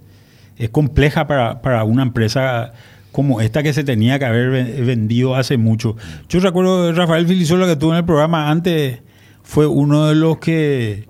es 0.58 0.70
compleja 0.70 1.28
para, 1.28 1.62
para 1.62 1.84
una 1.84 2.04
empresa 2.04 2.72
como 3.12 3.42
esta 3.42 3.64
que 3.64 3.74
se 3.74 3.84
tenía 3.84 4.20
que 4.20 4.26
haber 4.26 4.50
ve- 4.50 4.82
vendido 4.84 5.36
hace 5.36 5.58
mucho. 5.58 5.98
Yo 6.30 6.40
recuerdo 6.40 6.94
Rafael 6.94 7.28
Filisola 7.28 7.66
que 7.66 7.72
estuvo 7.74 7.92
en 7.92 7.98
el 7.98 8.06
programa 8.06 8.50
antes, 8.52 9.00
fue 9.44 9.66
uno 9.66 10.08
de 10.08 10.16
los 10.16 10.38
que 10.38 11.07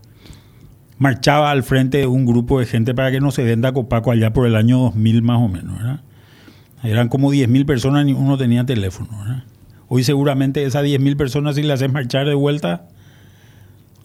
marchaba 0.97 1.51
al 1.51 1.63
frente 1.63 1.99
de 1.99 2.07
un 2.07 2.25
grupo 2.25 2.59
de 2.59 2.65
gente 2.65 2.93
para 2.93 3.11
que 3.11 3.19
no 3.19 3.31
se 3.31 3.43
venda 3.43 3.71
Copaco 3.71 4.11
allá 4.11 4.33
por 4.33 4.47
el 4.47 4.55
año 4.55 4.79
2000 4.79 5.21
más 5.21 5.37
o 5.39 5.47
menos. 5.47 5.77
¿verdad? 5.77 6.01
Eran 6.83 7.09
como 7.09 7.31
10.000 7.31 7.65
personas, 7.65 8.05
ni 8.05 8.13
uno 8.13 8.37
tenía 8.37 8.65
teléfono. 8.65 9.09
¿verdad? 9.19 9.43
Hoy 9.87 10.03
seguramente 10.03 10.63
esas 10.63 10.83
10.000 10.83 11.17
personas 11.17 11.55
si 11.55 11.63
las 11.63 11.81
haces 11.81 11.93
marchar 11.93 12.27
de 12.27 12.33
vuelta, 12.33 12.87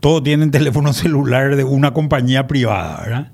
todos 0.00 0.22
tienen 0.22 0.50
teléfono 0.50 0.92
celular 0.92 1.57
de 1.57 1.64
una 1.64 1.92
compañía 1.92 2.46
privada, 2.46 3.02
¿verdad? 3.02 3.33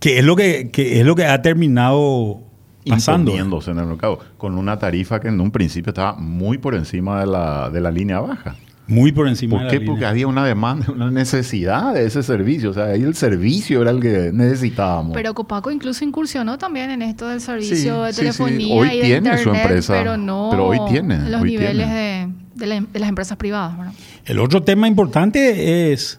Que 0.00 0.18
es 0.18 0.24
lo 0.24 0.36
que, 0.36 0.70
que 0.70 1.00
es 1.00 1.06
lo 1.06 1.16
que 1.16 1.24
ha 1.24 1.42
terminado 1.42 2.42
pasando. 2.88 3.32
en 3.34 3.78
el 3.78 3.86
mercado, 3.86 4.20
con 4.36 4.56
una 4.56 4.78
tarifa 4.78 5.20
que 5.20 5.28
en 5.28 5.40
un 5.40 5.50
principio 5.50 5.90
estaba 5.90 6.14
muy 6.14 6.58
por 6.58 6.74
encima 6.74 7.20
de 7.20 7.26
la, 7.26 7.70
de 7.70 7.80
la 7.80 7.90
línea 7.90 8.20
baja. 8.20 8.56
Muy 8.88 9.12
por 9.12 9.28
encima 9.28 9.52
¿Por 9.52 9.60
de 9.60 9.64
la 9.66 9.70
qué? 9.70 9.78
línea. 9.80 9.92
Porque 9.92 10.06
había 10.06 10.26
una 10.26 10.44
demanda, 10.46 10.86
una 10.90 11.10
necesidad 11.10 11.92
de 11.94 12.06
ese 12.06 12.22
servicio. 12.22 12.70
O 12.70 12.72
sea, 12.72 12.86
ahí 12.86 13.02
el 13.02 13.14
servicio 13.14 13.82
era 13.82 13.90
el 13.90 14.00
que 14.00 14.30
necesitábamos. 14.32 15.12
Pero 15.14 15.34
Copaco 15.34 15.70
incluso 15.70 16.04
incursionó 16.04 16.56
también 16.58 16.90
en 16.90 17.02
esto 17.02 17.28
del 17.28 17.40
Sí, 17.40 17.46
servicio 17.46 18.02
de 18.02 18.12
sí, 18.12 18.16
sí. 18.16 18.20
telefonía 18.22 18.74
Hoy 18.74 18.88
y 18.88 18.96
de 18.96 19.02
tiene 19.04 19.30
su 19.36 19.36
internet, 19.50 19.62
empresa, 19.62 19.92
pero 19.92 20.16
no 20.16 20.48
pero 20.50 20.66
hoy 20.68 20.78
tiene, 20.88 21.14
en 21.16 21.30
los 21.30 21.42
hoy 21.42 21.50
niveles 21.50 21.86
tiene. 21.86 21.94
de, 21.94 22.28
de 22.54 22.66
la- 22.66 22.80
de 22.92 22.98
las 22.98 23.08
empresas 23.10 23.36
privadas. 23.36 23.76
¿verdad? 23.78 23.92
El 24.24 24.38
otro 24.40 24.62
tema 24.62 24.88
importante 24.88 25.92
es, 25.92 26.18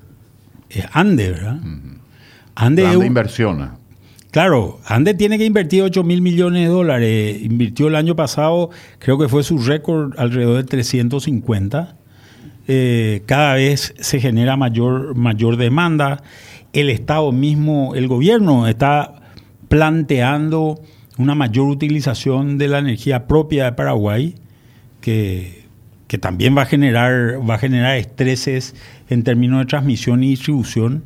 es 0.70 0.86
Ande, 0.94 1.32
¿verdad? 1.32 1.58
Ande, 2.56 2.82
Plan 2.84 2.86
es 2.86 2.92
de 2.92 2.98
un- 2.98 3.06
inversión. 3.06 3.80
Claro, 4.32 4.80
Ande 4.86 5.16
tiene 5.16 5.40
que 5.40 5.46
invertir 5.46 5.82
8 5.82 6.04
mil 6.04 6.22
millones 6.22 6.62
de 6.62 6.68
dólares. 6.68 7.42
Invirtió 7.42 7.88
el 7.88 7.96
año 7.96 8.16
pasado, 8.16 8.70
creo 9.00 9.18
que 9.18 9.28
fue 9.28 9.42
su 9.42 9.58
récord, 9.58 10.14
alrededor 10.20 10.58
de 10.58 10.64
350. 10.66 11.96
Eh, 12.72 13.24
cada 13.26 13.56
vez 13.56 13.96
se 14.00 14.20
genera 14.20 14.56
mayor, 14.56 15.16
mayor 15.16 15.58
demanda. 15.58 16.22
El 16.72 16.92
Estado 16.92 17.32
mismo, 17.32 17.96
el 17.96 18.08
gobierno 18.08 18.68
está 18.68 19.16
planteando 19.70 20.80
una 21.18 21.34
mayor 21.34 21.68
utilización 21.68 22.60
de 22.60 22.68
la 22.68 22.78
energía 22.78 23.26
propia 23.26 23.66
de 23.66 23.72
Paraguay, 23.72 24.36
que, 25.02 25.66
que 26.08 26.20
también 26.20 26.56
va 26.56 26.62
a, 26.62 26.66
generar, 26.68 27.40
va 27.50 27.56
a 27.56 27.58
generar 27.58 27.98
estreses 27.98 28.76
en 29.10 29.24
términos 29.24 29.62
de 29.62 29.66
transmisión 29.66 30.24
y 30.24 30.30
distribución 30.30 31.04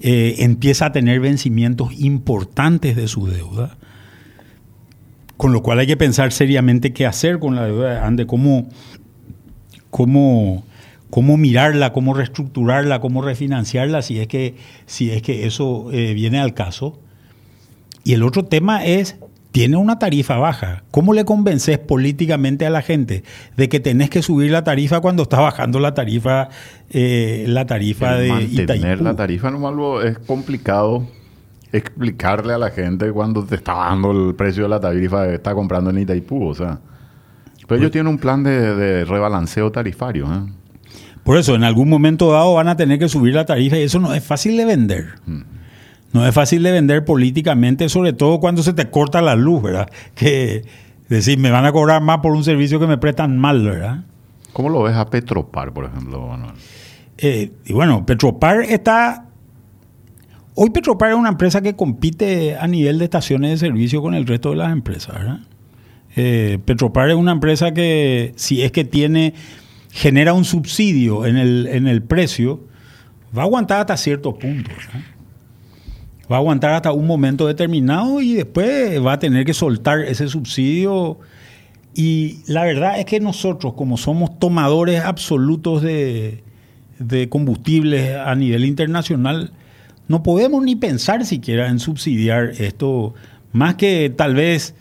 eh, 0.00 0.36
empieza 0.44 0.86
a 0.86 0.92
tener 0.92 1.18
vencimientos 1.18 1.92
importantes 1.98 2.94
de 2.94 3.08
su 3.08 3.26
deuda, 3.26 3.76
con 5.36 5.52
lo 5.52 5.60
cual 5.60 5.80
hay 5.80 5.88
que 5.88 5.96
pensar 5.96 6.30
seriamente 6.30 6.92
qué 6.92 7.04
hacer 7.04 7.40
con 7.40 7.56
la 7.56 7.64
deuda 7.64 7.94
de 7.94 7.98
Ande, 7.98 8.24
cómo, 8.24 8.68
cómo, 9.90 10.64
cómo 11.10 11.36
mirarla, 11.36 11.92
cómo 11.92 12.14
reestructurarla, 12.14 13.00
cómo 13.00 13.22
refinanciarla, 13.22 14.02
si 14.02 14.18
es 14.20 14.26
que, 14.28 14.54
si 14.86 15.10
es 15.10 15.22
que 15.22 15.46
eso 15.46 15.88
eh, 15.92 16.14
viene 16.14 16.38
al 16.40 16.54
caso. 16.54 16.98
Y 18.04 18.12
el 18.14 18.22
otro 18.22 18.44
tema 18.44 18.84
es, 18.84 19.16
tiene 19.52 19.76
una 19.76 19.98
tarifa 19.98 20.36
baja. 20.36 20.82
¿Cómo 20.90 21.12
le 21.14 21.24
convences 21.24 21.78
políticamente 21.78 22.64
a 22.66 22.70
la 22.70 22.82
gente 22.82 23.24
de 23.56 23.68
que 23.68 23.80
tenés 23.80 24.08
que 24.10 24.22
subir 24.22 24.50
la 24.50 24.62
tarifa 24.64 25.00
cuando 25.00 25.24
está 25.24 25.40
bajando 25.40 25.78
la 25.80 25.94
tarifa, 25.94 26.48
eh, 26.90 27.44
la 27.48 27.66
tarifa 27.66 28.16
El 28.18 28.22
de 28.22 28.28
mantener 28.28 28.62
Itaipú? 28.78 29.04
la 29.04 29.16
tarifa 29.16 29.50
lo- 29.50 30.02
es 30.02 30.18
complicado 30.18 31.06
explicarle 31.72 32.54
a 32.54 32.58
la 32.58 32.70
gente 32.70 33.10
cuando 33.12 33.44
te 33.44 33.56
está 33.56 33.74
dando 33.74 34.10
el 34.12 34.34
precio 34.34 34.62
de 34.64 34.68
la 34.70 34.80
tarifa 34.80 35.26
que 35.26 35.34
está 35.34 35.54
comprando 35.54 35.90
en 35.90 35.98
Itaipú, 35.98 36.48
o 36.48 36.54
sea. 36.54 36.78
Pero 37.68 37.78
ellos 37.78 37.92
tienen 37.92 38.08
un 38.08 38.18
plan 38.18 38.42
de, 38.42 38.74
de 38.74 39.04
rebalanceo 39.04 39.70
tarifario, 39.70 40.26
¿eh? 40.26 40.52
Por 41.28 41.36
eso, 41.36 41.54
en 41.54 41.62
algún 41.62 41.90
momento 41.90 42.32
dado 42.32 42.54
van 42.54 42.68
a 42.68 42.76
tener 42.78 42.98
que 42.98 43.06
subir 43.06 43.34
la 43.34 43.44
tarifa 43.44 43.76
y 43.76 43.82
eso 43.82 44.00
no 44.00 44.14
es 44.14 44.24
fácil 44.24 44.56
de 44.56 44.64
vender. 44.64 45.08
No 46.14 46.26
es 46.26 46.34
fácil 46.34 46.62
de 46.62 46.72
vender 46.72 47.04
políticamente, 47.04 47.90
sobre 47.90 48.14
todo 48.14 48.40
cuando 48.40 48.62
se 48.62 48.72
te 48.72 48.88
corta 48.88 49.20
la 49.20 49.36
luz, 49.36 49.62
¿verdad? 49.62 49.90
Que 50.14 50.64
decir, 51.10 51.38
me 51.38 51.50
van 51.50 51.66
a 51.66 51.72
cobrar 51.72 52.00
más 52.00 52.20
por 52.20 52.32
un 52.32 52.44
servicio 52.44 52.80
que 52.80 52.86
me 52.86 52.96
prestan 52.96 53.36
mal, 53.36 53.62
¿verdad? 53.62 54.04
¿Cómo 54.54 54.70
lo 54.70 54.82
ves 54.84 54.96
a 54.96 55.10
Petropar, 55.10 55.74
por 55.74 55.84
ejemplo, 55.84 56.26
Manuel? 56.26 56.54
Eh, 57.18 57.52
y 57.66 57.72
bueno, 57.74 58.06
Petropar 58.06 58.62
está... 58.62 59.26
Hoy 60.54 60.70
Petropar 60.70 61.10
es 61.10 61.16
una 61.16 61.28
empresa 61.28 61.60
que 61.60 61.76
compite 61.76 62.56
a 62.56 62.66
nivel 62.66 62.98
de 62.98 63.04
estaciones 63.04 63.50
de 63.50 63.66
servicio 63.68 64.00
con 64.00 64.14
el 64.14 64.26
resto 64.26 64.48
de 64.48 64.56
las 64.56 64.72
empresas, 64.72 65.14
¿verdad? 65.14 65.40
Eh, 66.16 66.58
Petropar 66.64 67.10
es 67.10 67.16
una 67.16 67.32
empresa 67.32 67.72
que 67.72 68.32
si 68.36 68.62
es 68.62 68.72
que 68.72 68.84
tiene, 68.84 69.34
genera 69.90 70.32
un 70.32 70.44
subsidio 70.44 71.26
en 71.26 71.36
el, 71.36 71.66
en 71.66 71.86
el 71.86 72.02
precio, 72.02 72.60
va 73.36 73.42
a 73.42 73.44
aguantar 73.44 73.80
hasta 73.80 73.96
ciertos 73.96 74.34
puntos. 74.34 74.74
¿verdad? 74.76 75.06
Va 76.30 76.36
a 76.36 76.38
aguantar 76.40 76.74
hasta 76.74 76.92
un 76.92 77.06
momento 77.06 77.46
determinado 77.46 78.20
y 78.20 78.34
después 78.34 79.04
va 79.04 79.14
a 79.14 79.18
tener 79.18 79.46
que 79.46 79.54
soltar 79.54 80.00
ese 80.00 80.28
subsidio. 80.28 81.18
Y 81.94 82.40
la 82.46 82.64
verdad 82.64 82.98
es 82.98 83.06
que 83.06 83.18
nosotros, 83.18 83.72
como 83.72 83.96
somos 83.96 84.38
tomadores 84.38 85.00
absolutos 85.00 85.82
de, 85.82 86.42
de 86.98 87.28
combustibles 87.30 88.14
a 88.14 88.34
nivel 88.34 88.66
internacional, 88.66 89.52
no 90.06 90.22
podemos 90.22 90.62
ni 90.62 90.76
pensar 90.76 91.24
siquiera 91.24 91.68
en 91.68 91.78
subsidiar 91.78 92.52
esto, 92.58 93.14
más 93.52 93.76
que 93.76 94.12
tal 94.14 94.34
vez 94.34 94.74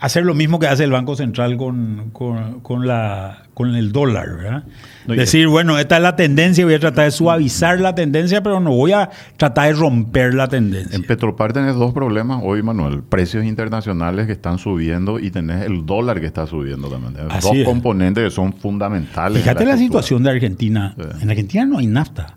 hacer 0.00 0.24
lo 0.24 0.34
mismo 0.34 0.58
que 0.58 0.66
hace 0.66 0.84
el 0.84 0.90
Banco 0.90 1.14
Central 1.16 1.56
con, 1.56 2.10
con- 2.12 2.60
con 2.60 2.86
la, 2.86 3.42
con 3.54 3.74
el 3.74 3.92
dólar, 3.92 4.36
¿verdad? 4.36 4.64
No, 5.06 5.14
Decir, 5.14 5.48
bueno, 5.48 5.78
esta 5.78 5.96
es 5.96 6.02
la 6.02 6.16
tendencia, 6.16 6.64
voy 6.64 6.74
a 6.74 6.80
tratar 6.80 7.04
de 7.06 7.10
suavizar 7.10 7.80
la 7.80 7.94
tendencia, 7.94 8.42
pero 8.42 8.60
no 8.60 8.70
voy 8.72 8.92
a 8.92 9.10
tratar 9.36 9.68
de 9.68 9.80
romper 9.80 10.34
la 10.34 10.48
tendencia. 10.48 10.94
En 10.96 11.02
Petropar 11.04 11.52
tenés 11.52 11.74
dos 11.74 11.92
problemas 11.92 12.40
hoy, 12.44 12.62
Manuel. 12.62 13.02
Precios 13.02 13.44
internacionales 13.44 14.26
que 14.26 14.32
están 14.32 14.58
subiendo 14.58 15.18
y 15.18 15.30
tenés 15.30 15.64
el 15.66 15.84
dólar 15.86 16.20
que 16.20 16.26
está 16.26 16.46
subiendo 16.46 16.88
también. 16.88 17.14
Así 17.30 17.48
dos 17.48 17.56
es. 17.58 17.64
componentes 17.64 18.24
que 18.24 18.30
son 18.30 18.52
fundamentales. 18.52 19.36
en 19.38 19.42
Fíjate 19.42 19.64
la 19.66 19.76
situación 19.76 20.22
de 20.22 20.30
Argentina. 20.30 20.94
Sí. 20.96 21.04
En 21.22 21.30
Argentina 21.30 21.64
no 21.66 21.78
hay 21.78 21.86
nafta. 21.86 22.36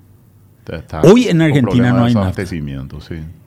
Está 0.67 1.01
Hoy 1.01 1.27
en 1.27 1.41
Argentina 1.41 1.91
no 1.91 2.05
hay 2.05 2.13
nafta. 2.13 2.45
sí. 2.45 2.61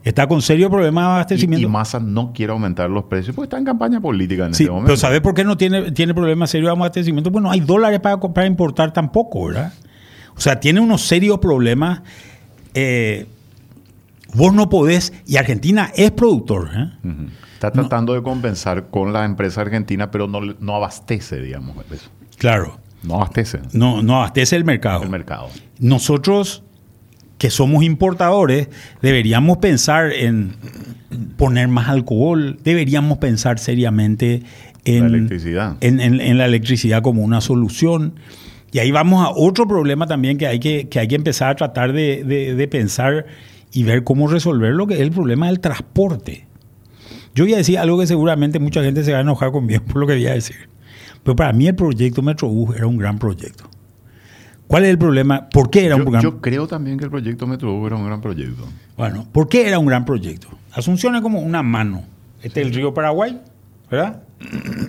Está 0.05 0.27
con 0.29 0.41
serio 0.43 0.71
problema 0.71 1.01
de 1.03 1.07
Y, 1.07 1.11
abastecimiento. 1.13 1.67
y 1.67 1.71
Massa 1.71 1.99
no 1.99 2.33
quiere 2.33 2.53
aumentar 2.53 2.89
los 2.91 3.05
precios 3.05 3.35
porque 3.35 3.47
está 3.47 3.59
en 3.59 3.65
campaña 3.65 4.01
política 4.01 4.47
en 4.47 4.55
Sí, 4.55 4.65
este 4.65 4.71
momento. 4.71 4.87
pero 4.89 4.97
¿sabes 4.97 5.21
por 5.21 5.35
qué 5.35 5.43
no 5.45 5.57
tiene, 5.57 5.91
tiene 5.93 6.15
problemas 6.15 6.51
serios 6.51 6.69
de 6.69 6.73
abastecimiento? 6.77 7.33
Pues 7.33 7.43
no 7.43 7.51
hay 7.51 7.61
dólares 7.61 7.99
para, 8.01 8.19
para 8.21 8.47
importar 8.47 8.93
tampoco, 8.93 9.47
¿verdad? 9.47 9.73
O 10.37 10.41
sea, 10.41 10.61
tiene 10.61 10.81
unos 10.81 11.03
serios 11.07 11.39
problemas. 11.39 12.03
Eh, 12.75 13.27
vos 14.35 14.53
no 14.53 14.69
podés, 14.69 15.13
y 15.27 15.39
Argentina 15.39 15.91
es 15.97 16.11
productor, 16.13 16.69
¿eh? 16.77 16.91
Está 17.55 17.71
tratando 17.73 18.13
de 18.13 18.23
compensar 18.23 18.89
con 18.91 19.13
la 19.15 19.25
empresa 19.25 19.63
argentina, 19.63 20.11
pero 20.11 20.29
no, 20.29 20.41
no 20.43 20.77
abastece, 20.77 21.41
digamos, 21.41 21.75
eso. 21.91 22.11
Claro, 22.37 22.79
No 23.03 23.15
abastece 23.17 23.61
no, 23.73 24.03
no 24.03 24.17
abastece 24.19 24.57
el 24.57 24.65
mercado. 24.65 25.03
el 25.03 25.09
mercado. 25.09 25.49
Nosotros, 25.79 26.63
que 27.39 27.51
somos 27.51 27.85
importadores, 27.85 28.69
deberíamos 29.03 29.59
pensar 29.59 30.13
en 30.13 30.53
poner 31.37 31.69
más 31.69 31.89
alcohol, 31.89 32.59
deberíamos 32.65 33.19
pensar 33.19 33.59
seriamente 33.59 34.43
en 34.85 35.01
La 35.13 35.17
electricidad. 35.19 35.77
en, 35.81 36.01
en- 36.01 36.21
en 36.21 36.39
la 36.39 36.47
electricidad 36.47 37.03
como 37.03 37.23
una 37.23 37.41
solución. 37.41 38.15
Y 38.73 38.79
ahí 38.79 38.91
vamos 38.91 39.25
a 39.25 39.31
otro 39.31 39.67
problema 39.69 40.07
también 40.07 40.39
que 40.39 40.47
hay 40.47 40.59
que, 40.61 40.89
que, 40.89 40.99
hay 40.99 41.09
que 41.09 41.15
empezar 41.15 41.51
a 41.51 41.57
tratar 41.57 41.93
de, 41.93 42.25
de- 42.25 42.55
de 42.55 42.69
pensar 42.69 43.27
y 43.73 43.83
ver 43.85 44.05
cómo 44.05 44.29
resolverlo, 44.29 44.87
que 44.87 44.95
es 44.95 45.01
el 45.01 45.11
problema 45.11 45.47
del 45.49 45.61
transporte. 45.61 46.47
Yo 47.35 47.45
voy 47.45 47.53
a 47.55 47.59
decir 47.59 47.79
algo 47.79 47.99
que 47.99 48.07
seguramente 48.07 48.59
mucha 48.59 48.83
gente 48.83 49.05
se 49.05 49.13
va 49.13 49.19
a 49.19 49.23
enojar 49.23 49.51
conmigo 49.53 49.83
por 49.87 49.97
lo 50.01 50.07
que 50.07 50.15
voy 50.15 50.27
a 50.27 50.33
decir. 50.33 50.57
Pero 51.23 51.37
para 51.37 51.53
mí 51.53 51.67
el 51.67 51.75
proyecto 51.75 52.23
Metrobús 52.23 52.77
era 52.77 52.87
un 52.87 52.97
gran 52.97 53.19
proyecto. 53.19 53.69
¿Cuál 54.67 54.85
es 54.85 54.91
el 54.91 54.99
problema? 54.99 55.49
¿Por 55.49 55.71
qué 55.71 55.87
era 55.87 55.97
un 55.97 56.05
gran 56.11 56.23
yo 56.23 56.41
creo 56.41 56.67
también 56.67 56.99
que 56.99 57.05
el 57.05 57.11
proyecto 57.11 57.47
Metrobús 57.47 57.87
era 57.87 57.97
un 57.97 58.05
gran 58.07 58.21
proyecto. 58.21 58.65
Bueno, 58.97 59.27
¿por 59.33 59.49
qué 59.49 59.69
era 59.69 59.79
un 59.79 59.87
gran 59.87 60.05
proyecto? 60.05 60.49
Asunción 60.73 61.15
es 61.15 61.23
como 61.23 61.41
una 61.41 61.63
mano. 61.63 62.03
Este 62.43 62.61
es 62.61 62.67
el 62.67 62.75
río 62.75 62.93
Paraguay, 62.93 63.41
¿verdad? 63.91 64.23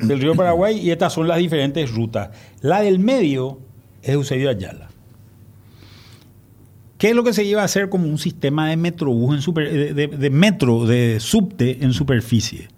Del 0.02 0.20
río 0.20 0.36
Paraguay 0.36 0.78
y 0.80 0.92
estas 0.92 1.13
son 1.13 1.28
las 1.28 1.38
diferentes 1.38 1.92
rutas. 1.94 2.30
La 2.62 2.82
del 2.82 3.00
medio 3.00 3.60
es 4.02 4.10
Eusebio 4.10 4.50
Ayala. 4.50 4.88
¿Qué 6.98 7.10
es 7.10 7.16
lo 7.16 7.24
que 7.24 7.34
se 7.34 7.44
iba 7.44 7.62
a 7.62 7.66
hacer 7.66 7.90
como 7.90 8.08
un 8.08 8.18
sistema 8.18 8.70
de 8.70 8.78
metrobús 8.78 9.36
en 9.36 9.42
super- 9.42 9.72
de, 9.72 9.94
de- 9.94 10.08
de 10.08 10.30
metro, 10.32 10.86
de 10.88 11.20
subte 11.20 11.84
en 11.84 11.94
superficie? 11.94 12.70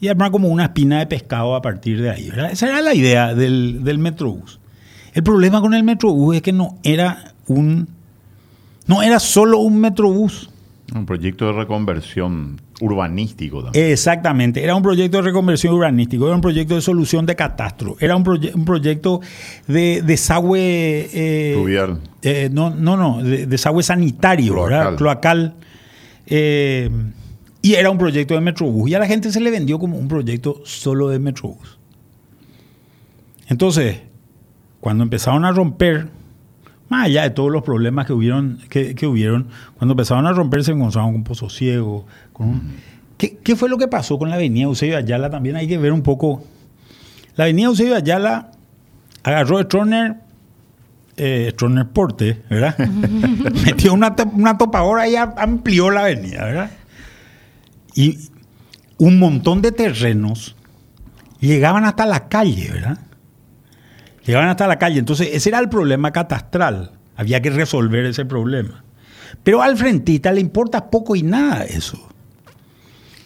Y 0.00 0.08
armar 0.08 0.30
como 0.32 0.48
una 0.48 0.64
espina 0.64 0.98
de 0.98 1.06
pescado 1.06 1.54
a 1.54 1.62
partir 1.62 2.00
de 2.02 2.10
ahí. 2.10 2.30
¿verdad? 2.30 2.50
Esa 2.50 2.66
era 2.68 2.80
la 2.80 2.94
idea 2.94 3.34
del, 3.34 3.84
del 3.84 3.98
metrobús. 3.98 4.58
El 5.12 5.22
problema 5.22 5.60
con 5.60 5.74
el 5.74 5.82
metrobús 5.82 6.36
es 6.36 6.42
que 6.42 6.52
no 6.52 6.78
era 6.82 7.34
un 7.46 7.88
no 8.86 9.02
era 9.02 9.18
solo 9.20 9.58
un 9.58 9.78
metrobús. 9.80 10.50
Un 10.94 11.06
proyecto 11.06 11.46
de 11.46 11.52
reconversión 11.52 12.60
urbanístico 12.80 13.62
también. 13.62 13.90
Exactamente, 13.92 14.64
era 14.64 14.74
un 14.74 14.82
proyecto 14.82 15.18
de 15.18 15.22
reconversión 15.22 15.74
urbanístico, 15.74 16.26
era 16.26 16.34
un 16.34 16.40
proyecto 16.40 16.74
de 16.74 16.80
solución 16.80 17.26
de 17.26 17.36
catastro, 17.36 17.96
era 18.00 18.16
un, 18.16 18.24
proye- 18.24 18.52
un 18.54 18.64
proyecto 18.64 19.20
de 19.68 20.02
desagüe... 20.02 21.08
eh, 21.12 21.52
Fluvial. 21.54 22.00
eh, 22.22 22.48
no, 22.52 22.70
no, 22.70 22.96
no, 22.96 23.22
de 23.22 23.46
desagüe 23.46 23.82
sanitario. 23.84 24.52
Cloacal. 24.96 25.54
eh, 26.26 26.90
y 27.62 27.74
era 27.74 27.90
un 27.90 27.98
proyecto 27.98 28.34
de 28.34 28.40
Metrobús. 28.40 28.90
Y 28.90 28.94
a 28.94 28.98
la 28.98 29.06
gente 29.06 29.30
se 29.30 29.38
le 29.38 29.50
vendió 29.50 29.78
como 29.78 29.98
un 29.98 30.08
proyecto 30.08 30.62
solo 30.64 31.08
de 31.10 31.18
Metrobús. 31.18 31.78
Entonces, 33.48 33.98
cuando 34.80 35.02
empezaron 35.04 35.44
a 35.44 35.52
romper, 35.52 36.08
más 36.88 37.06
allá 37.06 37.22
de 37.22 37.30
todos 37.30 37.50
los 37.52 37.62
problemas 37.62 38.06
que 38.06 38.12
hubieron, 38.12 38.58
que, 38.68 38.94
que 38.94 39.06
hubieron 39.06 39.48
cuando 39.76 39.92
empezaron 39.92 40.26
a 40.26 40.32
romper 40.32 40.64
se 40.64 40.72
encontraron 40.72 41.12
con 41.12 41.24
Pozo 41.24 41.48
Ciego. 41.50 42.06
Con 42.32 42.48
un- 42.48 42.72
¿Qué, 43.16 43.36
qué 43.36 43.54
fue 43.54 43.68
lo 43.68 43.76
que 43.76 43.86
pasó 43.86 44.18
con 44.18 44.30
la 44.30 44.36
avenida 44.36 44.64
Eusebio 44.64 44.96
Ayala? 44.96 45.28
También 45.30 45.54
hay 45.56 45.68
que 45.68 45.76
ver 45.78 45.92
un 45.92 46.02
poco. 46.02 46.42
La 47.36 47.44
avenida 47.44 47.66
Eusebio 47.66 47.94
Ayala 47.94 48.50
agarró 49.22 49.58
a 49.58 49.62
Stroner, 49.64 50.16
eh, 51.18 51.50
Stroner 51.52 51.86
Porte, 51.88 52.42
¿verdad? 52.48 52.78
Metió 53.66 53.92
una, 53.92 54.16
una 54.32 54.56
topadora 54.56 55.06
y 55.06 55.16
amplió 55.16 55.90
la 55.90 56.00
avenida, 56.00 56.44
¿verdad? 56.46 56.70
Y 57.94 58.18
un 58.96 59.18
montón 59.18 59.60
de 59.60 59.72
terrenos 59.72 60.56
llegaban 61.40 61.84
hasta 61.84 62.06
la 62.06 62.28
calle, 62.28 62.70
¿verdad? 62.72 62.98
Llegaban 64.24 64.48
hasta 64.48 64.66
la 64.66 64.78
calle. 64.78 64.98
Entonces, 64.98 65.30
ese 65.32 65.48
era 65.48 65.58
el 65.58 65.68
problema 65.68 66.12
catastral. 66.12 66.92
Había 67.16 67.40
que 67.40 67.50
resolver 67.50 68.04
ese 68.04 68.24
problema. 68.24 68.84
Pero 69.42 69.62
al 69.62 69.76
frentista 69.76 70.32
le 70.32 70.40
importa 70.40 70.90
poco 70.90 71.16
y 71.16 71.22
nada 71.22 71.64
eso. 71.64 71.98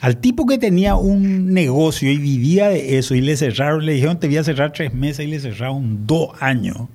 Al 0.00 0.18
tipo 0.18 0.46
que 0.46 0.58
tenía 0.58 0.96
un 0.96 1.54
negocio 1.54 2.10
y 2.10 2.18
vivía 2.18 2.68
de 2.68 2.98
eso 2.98 3.14
y 3.14 3.22
le 3.22 3.36
cerraron, 3.36 3.86
le 3.86 3.94
dijeron 3.94 4.20
te 4.20 4.26
voy 4.26 4.36
a 4.36 4.44
cerrar 4.44 4.72
tres 4.72 4.92
meses 4.92 5.26
y 5.26 5.30
le 5.30 5.40
cerraron 5.40 6.06
dos 6.06 6.30
años 6.40 6.88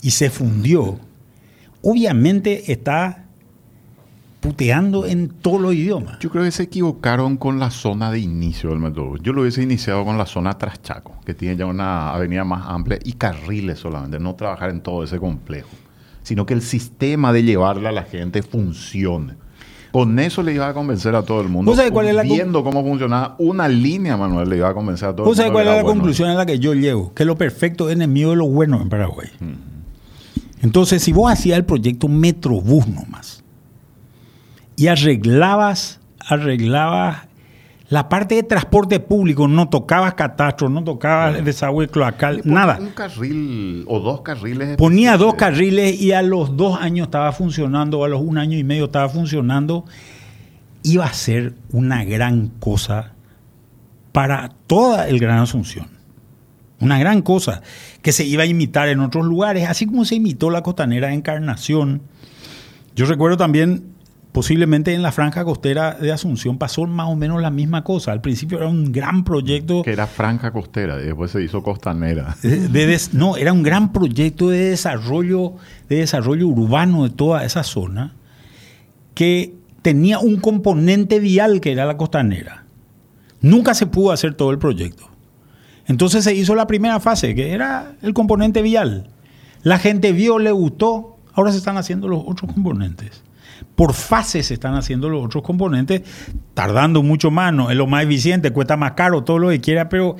y 0.00 0.12
se 0.12 0.30
fundió. 0.30 0.98
Obviamente 1.82 2.72
está 2.72 3.19
puteando 4.40 5.06
en 5.06 5.28
todos 5.28 5.60
los 5.60 5.74
idiomas. 5.74 6.18
Yo 6.18 6.30
creo 6.30 6.44
que 6.44 6.50
se 6.50 6.64
equivocaron 6.64 7.36
con 7.36 7.58
la 7.60 7.70
zona 7.70 8.10
de 8.10 8.20
inicio 8.20 8.70
del 8.70 8.78
Metrobús. 8.78 9.20
Yo 9.22 9.32
lo 9.32 9.42
hubiese 9.42 9.62
iniciado 9.62 10.04
con 10.04 10.16
la 10.16 10.26
zona 10.26 10.56
tras 10.56 10.82
Chaco, 10.82 11.14
que 11.24 11.34
tiene 11.34 11.56
ya 11.56 11.66
una 11.66 12.10
avenida 12.10 12.44
más 12.44 12.66
amplia 12.66 12.98
y 13.04 13.12
carriles 13.12 13.78
solamente, 13.78 14.18
no 14.18 14.34
trabajar 14.34 14.70
en 14.70 14.80
todo 14.80 15.04
ese 15.04 15.18
complejo, 15.18 15.68
sino 16.22 16.46
que 16.46 16.54
el 16.54 16.62
sistema 16.62 17.32
de 17.32 17.42
llevarla 17.42 17.90
a 17.90 17.92
la 17.92 18.04
gente 18.04 18.42
funcione. 18.42 19.34
Con 19.92 20.18
eso 20.20 20.42
le 20.42 20.54
iba 20.54 20.68
a 20.68 20.72
convencer 20.72 21.16
a 21.16 21.22
todo 21.22 21.40
el 21.40 21.48
mundo. 21.48 21.72
¿Vos 21.72 21.76
sabés 21.76 21.90
cuál 21.90 22.06
es 22.06 22.14
la 22.14 22.22
Viendo 22.22 22.62
cómo 22.62 22.82
funcionaba 22.84 23.34
una 23.38 23.68
línea, 23.68 24.16
Manuel, 24.16 24.48
le 24.48 24.56
iba 24.56 24.68
a 24.68 24.74
convencer 24.74 25.08
a 25.08 25.16
todo 25.16 25.26
¿Vos 25.26 25.38
el 25.38 25.46
mundo. 25.46 25.52
cuál 25.52 25.64
que 25.64 25.70
es 25.70 25.76
la 25.76 25.82
bueno. 25.82 25.98
conclusión 25.98 26.30
a 26.30 26.34
la 26.34 26.46
que 26.46 26.60
yo 26.60 26.74
llego? 26.74 27.12
Que 27.12 27.24
lo 27.24 27.36
perfecto 27.36 27.88
es 27.88 27.96
enemigo 27.96 28.30
de 28.30 28.36
lo 28.36 28.46
bueno 28.46 28.80
en 28.80 28.88
Paraguay. 28.88 29.28
Entonces, 30.62 31.02
si 31.02 31.12
vos 31.12 31.30
hacías 31.30 31.58
el 31.58 31.64
proyecto 31.64 32.06
Metrobús 32.06 32.86
nomás 32.86 33.42
y 34.80 34.88
arreglabas, 34.88 36.00
arreglabas 36.18 37.28
La 37.90 38.08
parte 38.08 38.36
de 38.36 38.42
transporte 38.44 38.98
público 38.98 39.46
no 39.46 39.68
tocaba 39.68 40.16
catastro, 40.16 40.70
no 40.70 40.82
tocaba 40.84 41.32
desagüe 41.32 41.88
cloacal, 41.88 42.40
nada. 42.44 42.78
Un 42.80 42.90
carril 42.90 43.84
o 43.88 43.98
dos 43.98 44.22
carriles. 44.22 44.76
Ponía 44.78 45.18
dos 45.18 45.34
carriles 45.34 46.00
y 46.00 46.12
a 46.12 46.22
los 46.22 46.56
dos 46.56 46.80
años 46.80 47.08
estaba 47.08 47.32
funcionando, 47.32 47.98
o 47.98 48.04
a 48.04 48.08
los 48.08 48.22
un 48.22 48.38
año 48.38 48.56
y 48.56 48.64
medio 48.64 48.86
estaba 48.86 49.08
funcionando. 49.08 49.84
Iba 50.82 51.04
a 51.04 51.12
ser 51.12 51.54
una 51.72 52.04
gran 52.04 52.48
cosa 52.48 53.12
para 54.12 54.50
toda 54.66 55.08
el 55.08 55.18
Gran 55.18 55.40
Asunción. 55.40 55.88
Una 56.78 56.98
gran 56.98 57.22
cosa 57.22 57.60
que 58.00 58.12
se 58.12 58.24
iba 58.24 58.44
a 58.44 58.46
imitar 58.46 58.88
en 58.88 59.00
otros 59.00 59.26
lugares, 59.26 59.68
así 59.68 59.84
como 59.84 60.04
se 60.04 60.14
imitó 60.14 60.48
la 60.48 60.62
costanera 60.62 61.08
de 61.08 61.14
Encarnación. 61.14 62.02
Yo 62.94 63.06
recuerdo 63.06 63.36
también, 63.36 63.89
posiblemente 64.32 64.94
en 64.94 65.02
la 65.02 65.12
franja 65.12 65.44
costera 65.44 65.94
de 65.94 66.12
Asunción 66.12 66.56
pasó 66.58 66.86
más 66.86 67.08
o 67.08 67.16
menos 67.16 67.40
la 67.42 67.50
misma 67.50 67.82
cosa. 67.84 68.12
Al 68.12 68.20
principio 68.20 68.58
era 68.58 68.68
un 68.68 68.92
gran 68.92 69.24
proyecto. 69.24 69.82
Que 69.82 69.92
era 69.92 70.06
franja 70.06 70.52
costera 70.52 71.00
y 71.00 71.06
después 71.06 71.30
se 71.32 71.42
hizo 71.42 71.62
costanera. 71.62 72.36
de- 72.42 72.68
de 72.68 72.86
des- 72.86 73.12
no, 73.14 73.36
era 73.36 73.52
un 73.52 73.62
gran 73.62 73.92
proyecto 73.92 74.48
de 74.50 74.70
desarrollo, 74.70 75.54
de 75.88 75.96
desarrollo 75.96 76.46
urbano 76.48 77.04
de 77.04 77.10
toda 77.10 77.44
esa 77.44 77.62
zona 77.64 78.14
que 79.14 79.54
tenía 79.82 80.18
un 80.18 80.36
componente 80.36 81.18
vial 81.20 81.60
que 81.60 81.72
era 81.72 81.84
la 81.86 81.96
costanera. 81.96 82.64
Nunca 83.40 83.74
se 83.74 83.86
pudo 83.86 84.12
hacer 84.12 84.34
todo 84.34 84.50
el 84.50 84.58
proyecto. 84.58 85.08
Entonces 85.86 86.22
se 86.24 86.34
hizo 86.34 86.54
la 86.54 86.66
primera 86.66 87.00
fase, 87.00 87.34
que 87.34 87.52
era 87.52 87.94
el 88.02 88.12
componente 88.14 88.62
vial. 88.62 89.08
La 89.62 89.78
gente 89.78 90.12
vio, 90.12 90.38
le 90.38 90.52
gustó, 90.52 91.16
ahora 91.32 91.50
se 91.50 91.58
están 91.58 91.76
haciendo 91.76 92.06
los 92.06 92.22
otros 92.26 92.52
componentes. 92.52 93.22
Por 93.74 93.94
fases 93.94 94.46
se 94.46 94.54
están 94.54 94.74
haciendo 94.74 95.08
los 95.08 95.24
otros 95.24 95.42
componentes, 95.42 96.02
tardando 96.54 97.02
mucho 97.02 97.30
más, 97.30 97.52
no 97.52 97.70
es 97.70 97.76
lo 97.76 97.86
más 97.86 98.04
eficiente, 98.04 98.50
cuesta 98.52 98.76
más 98.76 98.92
caro, 98.92 99.24
todo 99.24 99.38
lo 99.38 99.48
que 99.50 99.60
quiera, 99.60 99.88
pero 99.88 100.16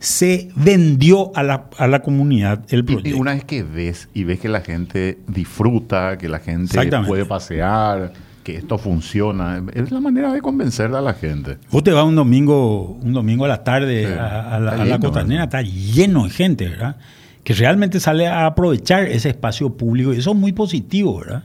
se 0.00 0.48
vendió 0.56 1.30
a 1.36 1.42
la, 1.42 1.66
a 1.78 1.86
la 1.86 2.00
comunidad 2.02 2.64
el 2.68 2.84
proyecto. 2.84 3.10
Y 3.10 3.12
una 3.12 3.34
vez 3.34 3.44
que 3.44 3.62
ves 3.62 4.08
y 4.14 4.24
ves 4.24 4.40
que 4.40 4.48
la 4.48 4.60
gente 4.60 5.18
disfruta, 5.28 6.18
que 6.18 6.28
la 6.28 6.40
gente 6.40 6.90
puede 7.06 7.24
pasear, 7.24 8.12
que 8.42 8.56
esto 8.56 8.78
funciona, 8.78 9.62
es 9.72 9.90
la 9.90 10.00
manera 10.00 10.32
de 10.32 10.40
convencer 10.40 10.92
a 10.94 11.00
la 11.00 11.14
gente. 11.14 11.58
Vos 11.70 11.84
te 11.84 11.92
vas 11.92 12.04
un 12.04 12.16
domingo, 12.16 12.98
un 13.00 13.12
domingo 13.12 13.44
a 13.44 13.48
la 13.48 13.62
tarde 13.62 14.06
Sí, 14.06 14.12
a, 14.12 14.56
a 14.56 14.60
la, 14.60 15.44
está 15.44 15.62
lleno 15.62 16.24
de 16.24 16.30
gente, 16.30 16.68
¿verdad? 16.68 16.96
Que 17.44 17.54
realmente 17.54 18.00
sale 18.00 18.26
a 18.26 18.46
aprovechar 18.46 19.04
ese 19.04 19.28
espacio 19.30 19.76
público 19.76 20.12
y 20.12 20.18
eso 20.18 20.30
es 20.30 20.36
muy 20.36 20.52
positivo, 20.52 21.20
¿verdad? 21.20 21.44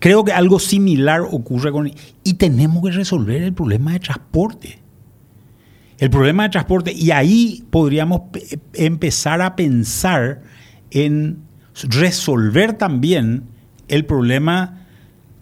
Creo 0.00 0.24
que 0.24 0.32
algo 0.32 0.58
similar 0.58 1.20
ocurre 1.20 1.70
con... 1.70 1.90
Y 2.24 2.34
tenemos 2.34 2.82
que 2.82 2.90
resolver 2.90 3.42
el 3.42 3.52
problema 3.52 3.92
de 3.92 4.00
transporte. 4.00 4.78
El 5.98 6.10
problema 6.10 6.44
de 6.44 6.48
transporte, 6.48 6.92
y 6.92 7.10
ahí 7.10 7.62
podríamos 7.70 8.22
pe- 8.32 8.58
empezar 8.72 9.42
a 9.42 9.54
pensar 9.54 10.40
en 10.90 11.38
resolver 11.90 12.72
también 12.72 13.44
el 13.88 14.06
problema 14.06 14.86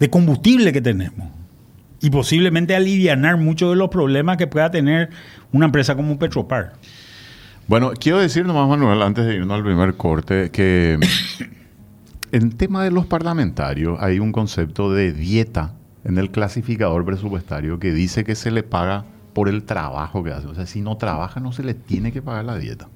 de 0.00 0.10
combustible 0.10 0.72
que 0.72 0.80
tenemos. 0.80 1.28
Y 2.00 2.10
posiblemente 2.10 2.74
alivianar 2.74 3.36
muchos 3.36 3.70
de 3.70 3.76
los 3.76 3.88
problemas 3.88 4.36
que 4.36 4.46
pueda 4.48 4.70
tener 4.70 5.10
una 5.52 5.66
empresa 5.66 5.94
como 5.94 6.18
Petropar. 6.18 6.74
Bueno, 7.68 7.92
quiero 7.92 8.18
decir 8.18 8.44
nomás, 8.46 8.68
Manuel, 8.68 9.02
antes 9.02 9.26
de 9.26 9.36
irnos 9.36 9.56
al 9.56 9.64
primer 9.64 9.94
corte, 9.94 10.50
que 10.50 10.98
en 12.32 12.52
tema 12.52 12.84
de 12.84 12.90
los 12.90 13.06
parlamentarios 13.06 13.98
hay 14.00 14.18
un 14.18 14.32
concepto 14.32 14.92
de 14.92 15.12
dieta 15.12 15.74
en 16.04 16.18
el 16.18 16.30
clasificador 16.30 17.04
presupuestario 17.04 17.78
que 17.78 17.92
dice 17.92 18.24
que 18.24 18.34
se 18.34 18.50
le 18.50 18.62
paga 18.62 19.04
por 19.34 19.48
el 19.48 19.64
trabajo 19.64 20.24
que 20.24 20.32
hace. 20.32 20.46
O 20.46 20.54
sea, 20.54 20.66
si 20.66 20.80
no 20.80 20.96
trabaja 20.96 21.40
no 21.40 21.52
se 21.52 21.62
le 21.62 21.74
tiene 21.74 22.12
que 22.12 22.22
pagar 22.22 22.44
la 22.44 22.56
dieta. 22.56 22.88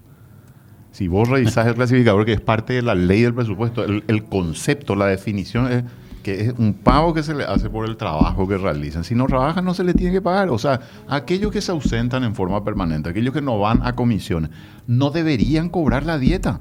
Si 0.90 1.08
vos 1.08 1.28
revisás 1.28 1.66
el 1.66 1.74
clasificador, 1.74 2.24
que 2.26 2.34
es 2.34 2.40
parte 2.40 2.74
de 2.74 2.82
la 2.82 2.94
ley 2.94 3.22
del 3.22 3.32
presupuesto, 3.32 3.84
el, 3.84 4.24
concepto, 4.24 4.94
la 4.94 5.06
definición 5.06 5.72
es 5.72 5.84
que 6.22 6.40
es 6.40 6.54
un 6.58 6.74
pago 6.74 7.14
que 7.14 7.22
se 7.22 7.34
le 7.34 7.44
hace 7.44 7.70
por 7.70 7.88
el 7.88 7.96
trabajo 7.96 8.46
que 8.46 8.58
realizan. 8.58 9.02
Si 9.02 9.14
no 9.14 9.26
trabajan, 9.26 9.64
no 9.64 9.72
se 9.72 9.84
le 9.84 9.94
tiene 9.94 10.12
que 10.12 10.20
pagar. 10.20 10.50
O 10.50 10.58
sea, 10.58 10.80
aquellos 11.08 11.50
que 11.50 11.62
se 11.62 11.72
ausentan 11.72 12.24
en 12.24 12.34
forma 12.34 12.62
permanente, 12.62 13.08
aquellos 13.08 13.32
que 13.32 13.40
no 13.40 13.58
van 13.58 13.80
a 13.84 13.94
comisiones, 13.94 14.50
no 14.86 15.10
deberían 15.10 15.70
cobrar 15.70 16.04
la 16.04 16.18
dieta. 16.18 16.60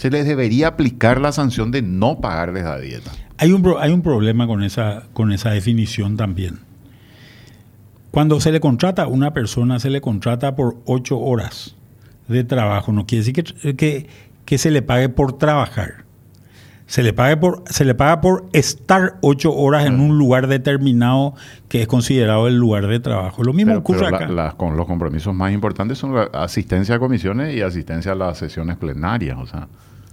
Se 0.00 0.08
les 0.08 0.24
debería 0.24 0.68
aplicar 0.68 1.20
la 1.20 1.30
sanción 1.30 1.70
de 1.70 1.82
no 1.82 2.20
pagarles 2.22 2.64
la 2.64 2.78
dieta. 2.78 3.10
Hay 3.36 3.52
un, 3.52 3.74
hay 3.78 3.92
un 3.92 4.00
problema 4.00 4.46
con 4.46 4.62
esa, 4.62 5.02
con 5.12 5.30
esa 5.30 5.50
definición 5.50 6.16
también. 6.16 6.60
Cuando 8.10 8.40
se 8.40 8.50
le 8.50 8.60
contrata 8.60 9.02
a 9.02 9.06
una 9.08 9.34
persona, 9.34 9.78
se 9.78 9.90
le 9.90 10.00
contrata 10.00 10.56
por 10.56 10.76
ocho 10.86 11.18
horas 11.18 11.76
de 12.28 12.44
trabajo. 12.44 12.92
No 12.92 13.04
quiere 13.04 13.26
decir 13.26 13.44
que, 13.44 13.76
que, 13.76 14.06
que 14.46 14.56
se 14.56 14.70
le 14.70 14.80
pague 14.80 15.10
por 15.10 15.36
trabajar. 15.36 16.04
Se 16.86 17.02
le, 17.02 17.12
pague 17.12 17.36
por, 17.36 17.62
se 17.68 17.84
le 17.84 17.94
paga 17.94 18.22
por 18.22 18.46
estar 18.54 19.18
ocho 19.20 19.54
horas 19.54 19.84
en 19.84 20.00
un 20.00 20.16
lugar 20.16 20.46
determinado 20.46 21.34
que 21.68 21.82
es 21.82 21.86
considerado 21.86 22.48
el 22.48 22.56
lugar 22.56 22.86
de 22.86 23.00
trabajo. 23.00 23.44
Lo 23.44 23.52
mismo 23.52 23.72
Pero, 23.72 23.80
ocurre 23.80 23.98
pero 24.18 24.32
la- 24.32 24.46
acá. 24.46 24.56
con 24.56 24.78
los 24.78 24.86
compromisos 24.86 25.34
más 25.34 25.52
importantes 25.52 25.98
son 25.98 26.14
la 26.14 26.22
asistencia 26.32 26.94
a 26.94 26.98
comisiones 26.98 27.54
y 27.54 27.60
asistencia 27.60 28.12
a 28.12 28.14
las 28.14 28.38
sesiones 28.38 28.78
plenarias. 28.78 29.36
O 29.38 29.46
sea, 29.46 29.68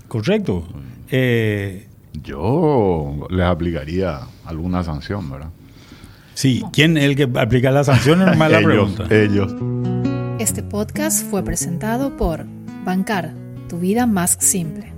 Correcto. 0.07 0.63
Eh, 1.09 1.87
yo 2.23 3.27
les 3.29 3.45
aplicaría 3.45 4.19
alguna 4.45 4.83
sanción, 4.83 5.29
¿verdad? 5.29 5.49
sí, 6.33 6.63
¿quién 6.71 6.97
es 6.97 7.03
el 7.05 7.15
que 7.15 7.23
aplica 7.39 7.71
las 7.71 7.87
sanciones? 7.87 8.27
Nomás 8.27 8.51
la 8.51 8.59
ellos, 8.59 8.91
pregunta. 8.93 9.15
ellos. 9.15 9.55
Este 10.39 10.61
podcast 10.63 11.25
fue 11.29 11.43
presentado 11.43 12.15
por 12.15 12.45
Bancar, 12.85 13.33
tu 13.67 13.79
vida 13.79 14.05
más 14.05 14.37
simple. 14.39 14.93